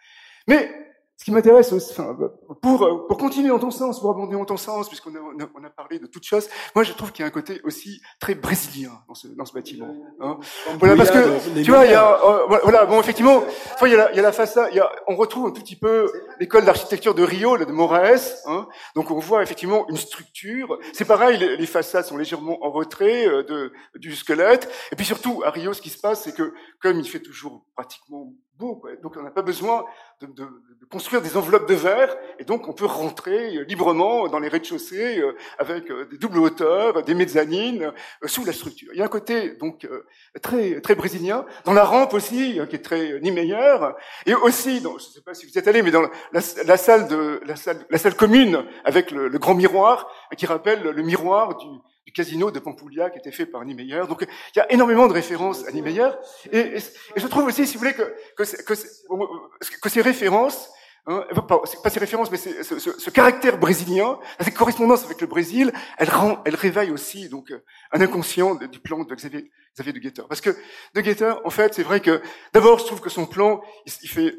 Mais 0.47 0.88
ce 1.19 1.25
qui 1.25 1.31
m'intéresse, 1.31 1.73
enfin, 1.73 2.17
pour, 2.61 3.07
pour 3.09 3.17
continuer 3.17 3.49
dans 3.49 3.59
ton 3.59 3.71
sens, 3.71 3.99
pour 3.99 4.09
abonder 4.09 4.37
dans 4.37 4.45
ton 4.45 4.55
sens, 4.55 4.87
puisqu'on 4.87 5.13
a, 5.15 5.19
on 5.53 5.63
a, 5.65 5.69
parlé 5.69 5.99
de 5.99 6.07
toutes 6.07 6.23
choses, 6.23 6.47
moi 6.73 6.85
je 6.85 6.93
trouve 6.93 7.11
qu'il 7.11 7.23
y 7.23 7.25
a 7.25 7.27
un 7.27 7.29
côté 7.31 7.59
aussi 7.65 8.01
très 8.21 8.35
brésilien 8.35 8.93
dans 9.05 9.15
ce, 9.15 9.27
dans 9.27 9.43
ce 9.43 9.51
bâtiment. 9.51 9.93
Hein. 10.21 10.39
Voilà, 10.79 10.95
parce 10.95 11.11
que 11.11 11.61
tu 11.61 11.71
vois, 11.71 11.85
il 11.85 11.91
y 11.91 11.93
a, 11.93 12.23
euh, 12.23 12.59
voilà, 12.63 12.85
bon, 12.85 13.01
effectivement, 13.01 13.43
il 13.81 13.89
y 13.89 13.95
a 13.95 13.97
la, 13.97 14.11
il 14.11 14.15
y 14.15 14.19
a 14.19 14.21
la 14.21 14.31
façade, 14.31 14.69
il 14.71 14.77
y 14.77 14.79
a, 14.79 14.89
on 15.07 15.17
retrouve 15.17 15.47
un 15.47 15.51
tout 15.51 15.61
petit 15.61 15.75
peu 15.75 16.09
l'école 16.39 16.63
d'architecture 16.63 17.13
de 17.13 17.23
Rio, 17.23 17.57
de 17.57 17.65
Moraes, 17.65 18.41
hein, 18.45 18.69
donc 18.95 19.11
on 19.11 19.19
voit 19.19 19.43
effectivement 19.43 19.89
une 19.89 19.97
structure. 19.97 20.79
C'est 20.93 21.03
pareil, 21.03 21.37
les, 21.37 21.57
les, 21.57 21.65
façades 21.65 22.05
sont 22.05 22.15
légèrement 22.15 22.65
en 22.65 22.71
retrait 22.71 23.27
euh, 23.27 23.43
de, 23.43 23.73
du 23.95 24.15
squelette, 24.15 24.71
et 24.93 24.95
puis 24.95 25.05
surtout 25.05 25.41
à 25.43 25.49
Rio, 25.49 25.73
ce 25.73 25.81
qui 25.81 25.89
se 25.89 25.99
passe, 25.99 26.23
c'est 26.23 26.33
que 26.33 26.53
comme 26.79 26.97
il 26.97 27.05
fait 27.09 27.19
toujours 27.19 27.65
pratiquement 27.75 28.31
donc 28.59 29.15
on 29.15 29.23
n'a 29.23 29.31
pas 29.31 29.41
besoin 29.41 29.85
de, 30.19 30.27
de, 30.27 30.43
de, 30.43 30.85
construire 30.89 31.21
des 31.21 31.37
enveloppes 31.37 31.69
de 31.69 31.75
verre, 31.75 32.13
et 32.39 32.43
donc 32.43 32.67
on 32.67 32.73
peut 32.73 32.85
rentrer 32.85 33.55
euh, 33.55 33.63
librement 33.63 34.27
dans 34.27 34.39
les 34.39 34.49
rez-de-chaussée 34.49 35.19
euh, 35.19 35.33
avec 35.57 35.89
euh, 35.89 36.05
des 36.11 36.17
doubles 36.17 36.39
hauteurs, 36.39 37.03
des 37.03 37.13
mezzanines 37.13 37.93
sous 38.25 38.43
la 38.43 38.51
structure. 38.51 38.89
Il 38.93 38.99
y 38.99 39.01
a 39.01 39.05
un 39.05 39.09
côté 39.09 39.55
donc 39.55 39.87
très 40.41 40.81
très 40.81 40.95
brésilien. 40.95 41.45
Dans 41.63 41.73
la 41.73 41.85
rampe 41.85 42.13
aussi 42.13 42.59
qui 42.69 42.75
est 42.75 42.83
très 42.83 43.19
Niemeyer, 43.21 43.77
et 44.25 44.33
aussi, 44.33 44.79
je 44.79 44.87
ne 44.87 44.99
sais 44.99 45.21
pas 45.21 45.33
si 45.33 45.45
vous 45.45 45.57
êtes 45.57 45.67
allé, 45.67 45.81
mais 45.81 45.91
dans 45.91 46.01
la, 46.01 46.09
la, 46.65 46.77
salle 46.77 47.07
de 47.07 47.39
la 47.45 47.55
salle 47.55 47.85
la 47.89 47.97
salle 47.97 48.15
commune 48.15 48.65
avec 48.83 49.11
le, 49.11 49.29
le 49.29 49.39
grand 49.39 49.55
miroir 49.55 50.11
qui 50.35 50.45
rappelle 50.45 50.81
le 50.81 51.03
miroir 51.03 51.55
du 51.55 51.67
du 52.09 52.13
casino 52.13 52.49
de 52.49 52.57
Pampoulia 52.57 53.11
qui 53.11 53.19
était 53.19 53.31
fait 53.31 53.45
par 53.45 53.63
Niemeyer. 53.63 54.01
Donc 54.09 54.25
il 54.55 54.57
y 54.57 54.61
a 54.61 54.71
énormément 54.71 55.07
de 55.07 55.13
références 55.13 55.63
à 55.67 55.71
Niemeyer. 55.71 56.09
Et, 56.51 56.77
et, 56.77 56.79
je 57.15 57.27
trouve 57.27 57.45
aussi, 57.45 57.67
si 57.67 57.73
vous 57.75 57.79
voulez, 57.81 57.93
que, 57.93 58.15
que, 58.35 58.43
que, 58.63 58.73
que 59.79 59.89
ces 59.89 60.01
références, 60.01 60.71
hein, 61.05 61.23
pas, 61.47 61.61
ces 61.89 61.99
références, 61.99 62.31
mais 62.31 62.37
ce, 62.37 62.63
ce, 62.63 62.79
ce, 62.79 63.09
caractère 63.11 63.59
brésilien, 63.59 64.17
cette 64.39 64.55
correspondance 64.55 65.05
avec 65.05 65.21
le 65.21 65.27
Brésil, 65.27 65.71
elle 65.99 66.09
rend, 66.09 66.41
elle 66.45 66.55
réveille 66.55 66.89
aussi 66.89 67.29
donc 67.29 67.53
un 67.91 68.01
inconscient 68.01 68.55
du 68.55 68.79
plan 68.79 69.03
de 69.03 69.13
Xavier, 69.13 69.51
Xavier 69.75 69.93
de 69.93 69.99
Guetter. 69.99 70.23
Parce 70.27 70.41
que 70.41 70.55
de 70.95 71.01
Guetter, 71.01 71.33
en 71.45 71.51
fait, 71.51 71.75
c'est 71.75 71.83
vrai 71.83 71.99
que 71.99 72.23
d'abord, 72.53 72.79
je 72.79 72.85
trouve 72.85 73.01
que 73.01 73.11
son 73.11 73.27
plan, 73.27 73.61
il, 73.85 74.09
fait, 74.09 74.35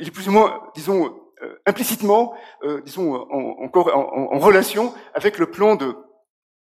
il 0.00 0.08
est 0.08 0.10
plus 0.10 0.26
ou 0.26 0.32
moins, 0.32 0.60
disons, 0.74 1.14
euh, 1.42 1.54
implicitement, 1.66 2.34
euh, 2.64 2.80
disons, 2.82 3.14
en, 3.14 3.64
encore 3.64 3.96
en, 3.96 4.34
en, 4.34 4.38
relation 4.40 4.92
avec 5.14 5.38
le 5.38 5.46
plan 5.50 5.76
de 5.76 5.94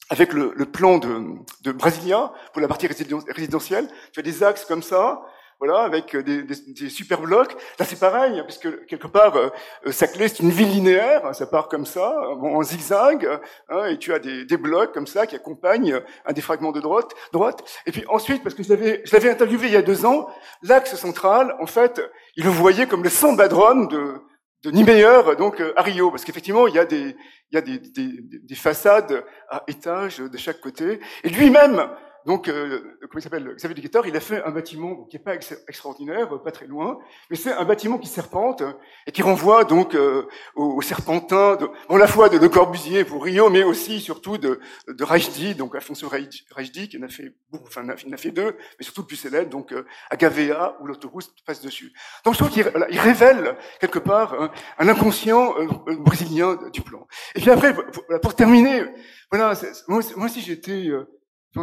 avec 0.10 0.34
le, 0.34 0.54
le 0.56 0.66
plan 0.66 0.98
de, 0.98 1.22
de, 1.64 1.72
Brasilia 1.72 2.32
pour 2.54 2.62
la 2.62 2.68
partie 2.68 2.88
résidentielle. 2.88 3.88
Tu 4.14 4.20
as 4.20 4.24
des 4.24 4.44
axes 4.44 4.66
comme 4.66 4.84
ça, 4.84 5.22
voilà, 5.60 5.80
avec 5.80 6.16
des, 6.16 6.44
des, 6.44 6.56
des 6.68 6.90
super 6.90 7.22
blocs. 7.22 7.54
Là, 7.80 7.86
c'est 7.86 8.00
pareil, 8.00 8.42
puisque 8.44 8.86
quelque 8.86 9.08
part, 9.08 9.36
euh, 9.36 9.50
Saclay, 9.92 10.28
c'est 10.28 10.40
une 10.40 10.52
ville 10.52 10.70
linéaire, 10.70 11.34
ça 11.34 11.48
part 11.48 11.68
comme 11.68 11.86
ça, 11.86 12.16
en 12.42 12.62
zigzag, 12.62 13.28
hein, 13.70 13.86
et 13.86 13.98
tu 13.98 14.14
as 14.14 14.20
des, 14.20 14.46
des, 14.46 14.58
blocs 14.58 14.94
comme 14.94 15.08
ça 15.08 15.26
qui 15.26 15.36
accompagnent 15.36 16.00
un 16.26 16.34
des 16.34 16.42
fragments 16.42 16.72
de 16.72 16.80
droite. 16.80 17.12
droite. 17.34 17.64
Et 17.86 17.92
puis 17.92 18.06
ensuite, 18.08 18.44
parce 18.44 18.56
que 18.56 18.64
je 18.64 18.70
l'avais, 18.70 19.02
je 19.04 19.14
l'avais 19.14 19.30
interviewé 19.30 19.68
il 19.68 19.74
y 19.74 19.78
a 19.78 19.82
deux 19.82 20.06
ans, 20.06 20.30
l'axe 20.62 20.96
central, 20.96 21.56
en 21.60 21.66
fait, 21.66 22.02
il 22.36 22.44
le 22.44 22.52
voyait 22.52 22.88
comme 22.88 23.04
le 23.04 23.10
sambadrome 23.10 23.88
de, 23.88 24.22
de 24.64 24.72
Niemeyer, 24.72 25.36
donc 25.38 25.62
à 25.76 25.82
Rio, 25.82 26.10
parce 26.10 26.26
qu'effectivement, 26.26 26.68
il 26.68 26.76
y 26.76 26.80
a 26.80 26.86
des, 26.86 27.16
il 27.52 27.56
y 27.56 27.58
a 27.58 27.62
des, 27.62 27.78
des, 27.78 28.22
des, 28.22 28.56
façades 28.56 29.24
à 29.50 29.64
étages 29.68 30.18
de 30.18 30.38
chaque 30.38 30.60
côté. 30.60 31.00
Et 31.24 31.30
lui-même, 31.30 31.90
donc, 32.28 32.50
euh, 32.50 32.98
comment 33.04 33.20
il 33.20 33.22
s'appelle 33.22 33.54
Xavier 33.56 33.74
Duguetteur, 33.74 34.06
il 34.06 34.14
a 34.18 34.20
fait 34.20 34.44
un 34.44 34.52
bâtiment 34.52 35.06
qui 35.06 35.16
n'est 35.16 35.24
pas 35.24 35.36
extraordinaire, 35.36 36.28
pas 36.44 36.52
très 36.52 36.68
loin, 36.68 37.00
mais 37.30 37.38
c'est 37.38 37.54
un 37.54 37.64
bâtiment 37.64 37.98
qui 37.98 38.10
serpente 38.10 38.62
et 39.06 39.14
qui 39.14 39.22
renvoie 39.22 39.64
donc 39.64 39.96
euh, 39.96 40.28
au, 40.54 40.82
serpentin, 40.82 41.56
de, 41.56 41.70
bon, 41.88 41.96
la 41.96 42.06
fois 42.06 42.28
de 42.28 42.46
Corbusier 42.48 43.06
pour 43.06 43.24
Rio, 43.24 43.50
mais 43.50 43.64
aussi 43.64 44.02
surtout 44.02 44.38
de, 44.38 44.60
de 44.90 45.04
Reichdi, 45.06 45.56
donc 45.56 45.74
Alfonso 45.74 46.10
Reichdi, 46.10 46.90
qui 46.90 46.98
en 46.98 47.04
a 47.04 47.08
fait 47.08 47.34
beaucoup, 47.50 47.68
enfin, 47.68 47.84
il 48.06 48.10
en 48.10 48.14
a 48.14 48.18
fait 48.18 48.32
deux, 48.32 48.58
mais 48.78 48.84
surtout 48.84 49.04
le 49.04 49.08
plus 49.08 49.16
célèbre, 49.16 49.50
donc 49.50 49.72
euh, 49.72 49.86
à 50.10 50.18
Gavea, 50.18 50.76
où 50.82 50.86
l'autoroute 50.86 51.34
passe 51.46 51.62
dessus. 51.62 51.94
Donc, 52.26 52.34
je 52.34 52.40
trouve 52.40 52.52
qu'il 52.52 52.70
il 52.90 53.00
révèle 53.00 53.56
quelque 53.80 54.00
part 54.00 54.34
un, 54.34 54.52
un 54.80 54.90
inconscient 54.90 55.56
euh, 55.62 55.96
brésilien 55.96 56.60
du 56.74 56.82
plan. 56.82 57.08
Et 57.36 57.40
puis 57.40 57.52
après, 57.52 57.74
pour, 58.22 58.36
terminer, 58.36 58.84
voilà, 59.32 59.54
moi, 59.88 60.02
moi 60.18 60.26
aussi 60.26 60.42
j'étais 60.42 60.92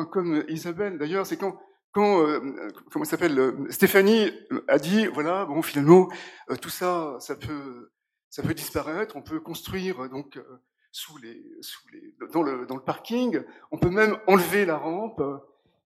comme 0.03 0.45
Isabelle 0.49 0.99
d'ailleurs, 0.99 1.27
c'est 1.27 1.37
quand, 1.37 1.57
quand 1.93 2.27
euh, 2.27 2.41
comment 2.91 3.05
s'appelle 3.05 3.39
euh, 3.39 3.53
Stéphanie 3.71 4.33
a 4.69 4.79
dit 4.79 5.07
voilà 5.07 5.45
bon 5.47 5.63
finalement 5.63 6.09
euh, 6.51 6.57
tout 6.57 6.69
ça 6.69 7.17
ça 7.21 7.37
peut 7.37 7.91
ça 8.29 8.43
peut 8.43 8.55
disparaître, 8.55 9.17
on 9.17 9.23
peut 9.23 9.39
construire 9.39 10.09
donc 10.09 10.41
sous 10.91 11.17
les 11.19 11.41
sous 11.61 11.87
les 11.93 12.15
dans 12.33 12.43
le 12.43 12.67
dans 12.67 12.77
le 12.77 12.83
parking, 12.83 13.41
on 13.71 13.79
peut 13.79 13.91
même 13.91 14.19
enlever 14.27 14.67
la 14.67 14.77
rampe 14.77 15.23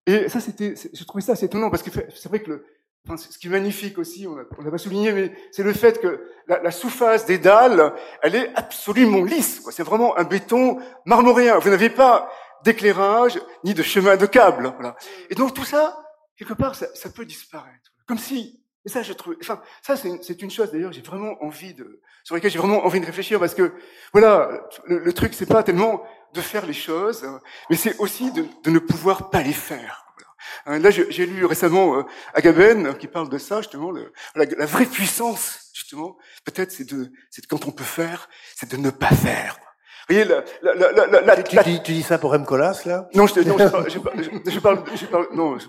et 0.07 0.31
ça 0.31 0.41
c'était 0.41 0.75
je 0.77 1.05
trouvais 1.05 1.23
ça 1.23 1.33
assez 1.33 1.45
étonnant 1.45 1.69
parce 1.69 1.83
que 1.83 1.91
c'est 1.91 2.29
vrai 2.29 2.41
que 2.43 2.51
le 2.51 2.65
Enfin, 3.07 3.17
ce 3.17 3.39
qui 3.39 3.47
est 3.47 3.51
magnifique 3.51 3.97
aussi, 3.97 4.27
on 4.27 4.35
l'a 4.35 4.71
pas 4.71 4.77
souligné, 4.77 5.13
mais 5.13 5.33
c'est 5.51 5.63
le 5.63 5.73
fait 5.73 5.99
que 5.99 6.29
la, 6.47 6.61
la 6.61 6.71
sous-face 6.71 7.25
des 7.25 7.39
dalles, 7.39 7.95
elle 8.23 8.35
est 8.35 8.51
absolument 8.55 9.25
lisse. 9.25 9.63
C'est 9.71 9.85
vraiment 9.85 10.19
un 10.19 10.25
béton 10.25 10.79
marmoréen. 11.07 11.59
Vous 11.59 11.71
n'avez 11.71 11.89
pas 11.89 12.31
d'éclairage, 12.65 13.41
ni 13.65 13.75
de 13.75 13.83
chemin 13.83 14.17
de 14.17 14.27
câble. 14.27 14.73
Voilà. 14.75 14.97
Et 15.31 15.35
donc 15.35 15.55
tout 15.55 15.65
ça, 15.65 15.99
quelque 16.37 16.55
part, 16.55 16.75
ça, 16.75 16.87
ça 16.95 17.11
peut 17.11 17.25
disparaître. 17.25 17.93
Comme 18.07 18.19
si 18.19 18.63
Et 18.87 18.89
ça, 18.89 19.03
je 19.03 19.13
trouve, 19.13 19.37
enfin, 19.41 19.61
ça, 19.83 19.97
c'est 19.97 20.43
une 20.43 20.51
chose 20.51 20.71
d'ailleurs, 20.71 20.93
j'ai 20.93 21.03
vraiment 21.03 21.37
envie 21.43 21.75
de, 21.75 22.01
sur 22.25 22.35
laquelle 22.35 22.51
j'ai 22.51 22.59
vraiment 22.59 22.85
envie 22.85 23.01
de 23.01 23.07
réfléchir 23.07 23.39
parce 23.39 23.55
que, 23.55 23.75
voilà, 24.13 24.51
le, 24.87 25.13
truc, 25.13 25.35
c'est 25.35 25.47
pas 25.47 25.63
tellement 25.63 26.03
de 26.33 26.41
faire 26.41 26.65
les 26.65 26.73
choses, 26.73 27.27
mais 27.69 27.77
c'est 27.77 27.99
aussi 27.99 28.31
de, 28.33 28.47
de, 28.63 28.71
ne 28.71 28.79
pouvoir 28.79 29.31
pas 29.31 29.43
les 29.43 29.53
faire. 29.53 30.07
Voilà. 30.65 30.79
Là, 30.79 30.91
j'ai 30.91 31.27
lu 31.27 31.45
récemment 31.45 31.99
euh, 31.99 32.03
Agamben 32.35 32.97
qui 32.97 33.09
parle 33.09 33.29
de 33.29 33.39
ça, 33.39 33.61
justement, 33.61 33.91
le, 33.91 34.13
la, 34.35 34.45
la, 34.45 34.67
vraie 34.67 34.87
puissance, 34.87 35.71
justement, 35.75 36.17
peut-être, 36.45 36.71
c'est 36.71 36.85
de, 36.85 37.11
c'est 37.31 37.47
quand 37.47 37.67
on 37.67 37.73
peut 37.73 37.85
faire, 37.85 38.29
c'est 38.57 38.71
de 38.71 38.77
ne 38.77 38.91
pas 38.91 39.11
faire. 39.11 39.59
Voyez, 40.09 40.25
la, 40.25 40.43
la, 40.63 40.93
la, 40.93 41.21
la, 41.21 41.43
tu, 41.43 41.59
tu, 41.59 41.83
tu, 41.83 41.93
dis 41.93 42.03
ça 42.03 42.17
pour 42.17 42.35
M. 42.35 42.47
Colas, 42.47 42.83
là? 42.87 43.09
Non, 43.15 43.27
je, 43.27 43.41
non, 43.41 43.59
je, 43.59 43.69
parle, 43.69 43.91
je, 43.91 44.51
je, 44.51 44.59
parle, 44.59 44.83
je 44.95 45.07
parle, 45.07 45.27
non, 45.35 45.59
je, 45.59 45.67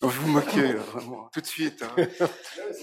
vous 0.00 0.10
vous 0.10 0.28
moquez, 0.28 0.72
vraiment, 0.72 1.28
tout 1.32 1.40
de 1.40 1.46
suite. 1.46 1.82
Hein. 1.82 2.06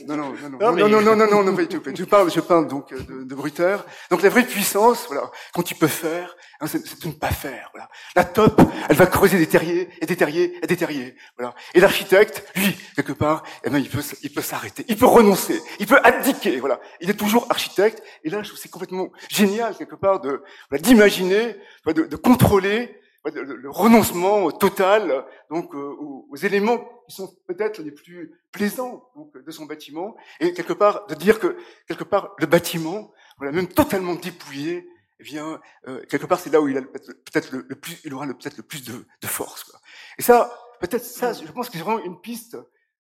Non, 0.07 0.15
non, 0.17 0.33
non, 0.33 0.49
non, 0.49 0.75
non, 0.75 0.87
non, 0.87 1.01
non, 1.01 1.15
non, 1.15 1.27
non, 1.27 1.43
non, 1.43 1.51
non, 1.51 1.93
je 1.95 2.03
parle, 2.03 2.31
je 2.31 2.39
parle 2.39 2.67
donc 2.67 2.91
euh, 2.91 2.99
de, 2.99 3.23
de 3.23 3.35
bruteur. 3.35 3.85
Donc 4.09 4.21
la 4.23 4.29
vraie 4.29 4.45
puissance, 4.45 5.05
voilà, 5.07 5.29
quand 5.53 5.69
il 5.69 5.75
peut 5.75 5.87
faire, 5.87 6.35
hein, 6.59 6.67
c'est 6.67 7.01
de 7.01 7.07
ne 7.07 7.13
pas 7.13 7.29
faire. 7.29 7.69
Voilà. 7.73 7.89
La 8.15 8.23
top, 8.23 8.61
elle 8.89 8.95
va 8.95 9.05
creuser 9.05 9.37
des 9.37 9.47
terriers 9.47 9.89
et 10.01 10.05
des 10.05 10.15
terriers 10.15 10.57
et 10.63 10.67
des 10.67 10.77
terriers. 10.77 11.15
Voilà. 11.37 11.53
Et 11.73 11.79
l'architecte, 11.79 12.43
lui, 12.55 12.75
quelque 12.95 13.13
part, 13.13 13.43
eh 13.63 13.69
ben, 13.69 13.77
il 13.77 13.89
peut, 13.89 14.41
s'arrêter, 14.41 14.85
il 14.87 14.97
peut 14.97 15.05
renoncer, 15.05 15.61
il 15.79 15.85
peut 15.85 15.99
abdiquer. 16.03 16.59
Voilà. 16.59 16.79
Il 17.01 17.09
est 17.09 17.15
toujours 17.15 17.45
architecte. 17.49 18.01
Et 18.23 18.29
là, 18.29 18.41
je 18.41 18.49
trouve 18.49 18.59
c'est 18.59 18.69
complètement 18.69 19.09
génial 19.29 19.75
quelque 19.77 19.95
part 19.95 20.21
de, 20.21 20.41
d'imaginer, 20.71 21.55
de, 21.85 22.03
de 22.03 22.15
contrôler 22.15 23.00
le, 23.25 23.69
renoncement 23.69 24.51
total 24.51 25.25
donc 25.49 25.75
euh, 25.75 25.95
aux, 26.29 26.35
éléments 26.35 26.79
qui 27.07 27.15
sont 27.15 27.33
peut-être 27.47 27.81
les 27.81 27.91
plus 27.91 28.31
plaisants 28.51 29.09
donc, 29.15 29.37
de 29.37 29.51
son 29.51 29.65
bâtiment 29.65 30.15
et 30.39 30.53
quelque 30.53 30.73
part 30.73 31.05
de 31.07 31.15
dire 31.15 31.39
que 31.39 31.55
quelque 31.87 32.03
part 32.03 32.33
le 32.39 32.47
bâtiment 32.47 33.11
voilà 33.37 33.51
même 33.51 33.67
totalement 33.67 34.15
dépouillé 34.15 34.87
eh 35.19 35.23
bien 35.23 35.61
euh, 35.87 36.03
quelque 36.09 36.25
part 36.25 36.39
c'est 36.39 36.49
là 36.49 36.61
où 36.61 36.67
il 36.67 36.77
a 36.77 36.81
peut-être 36.81 37.51
le, 37.51 37.75
plus 37.75 38.01
il 38.03 38.13
aura 38.13 38.25
peut-être 38.27 38.57
le 38.57 38.63
plus 38.63 38.83
de, 38.83 39.27
force 39.27 39.63
quoi. 39.65 39.79
et 40.17 40.21
ça 40.21 40.51
peut-être 40.79 41.03
ça 41.03 41.33
je 41.33 41.51
pense 41.51 41.69
que 41.69 41.77
c'est 41.77 41.83
vraiment 41.83 42.03
une 42.03 42.19
piste 42.19 42.57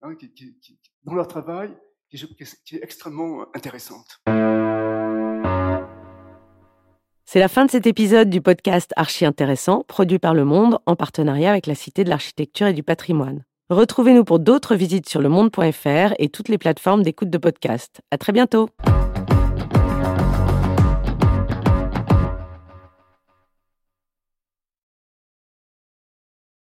hein, 0.01 0.15
qui, 0.15 0.33
qui, 0.33 0.57
qui, 0.59 0.79
dans 1.03 1.13
leur 1.13 1.27
travail 1.27 1.75
qui 2.09 2.75
est 2.75 2.83
extrêmement 2.83 3.45
intéressante. 3.55 4.21
C'est 7.35 7.41
la 7.41 7.49
fin 7.49 7.65
de 7.65 7.69
cet 7.69 7.85
épisode 7.85 8.29
du 8.29 8.39
podcast 8.39 8.93
Archi 8.95 9.25
Intéressant, 9.25 9.83
produit 9.89 10.19
par 10.19 10.33
Le 10.33 10.45
Monde 10.45 10.79
en 10.85 10.95
partenariat 10.95 11.49
avec 11.49 11.67
la 11.67 11.75
Cité 11.75 12.05
de 12.05 12.09
l'Architecture 12.09 12.67
et 12.67 12.73
du 12.73 12.81
Patrimoine. 12.81 13.43
Retrouvez-nous 13.69 14.23
pour 14.23 14.39
d'autres 14.39 14.75
visites 14.75 15.09
sur 15.09 15.21
lemonde.fr 15.21 16.13
et 16.17 16.29
toutes 16.29 16.47
les 16.47 16.57
plateformes 16.57 17.03
d'écoute 17.03 17.29
de 17.29 17.37
podcast. 17.37 17.99
À 18.09 18.17
très 18.17 18.31
bientôt! 18.31 18.69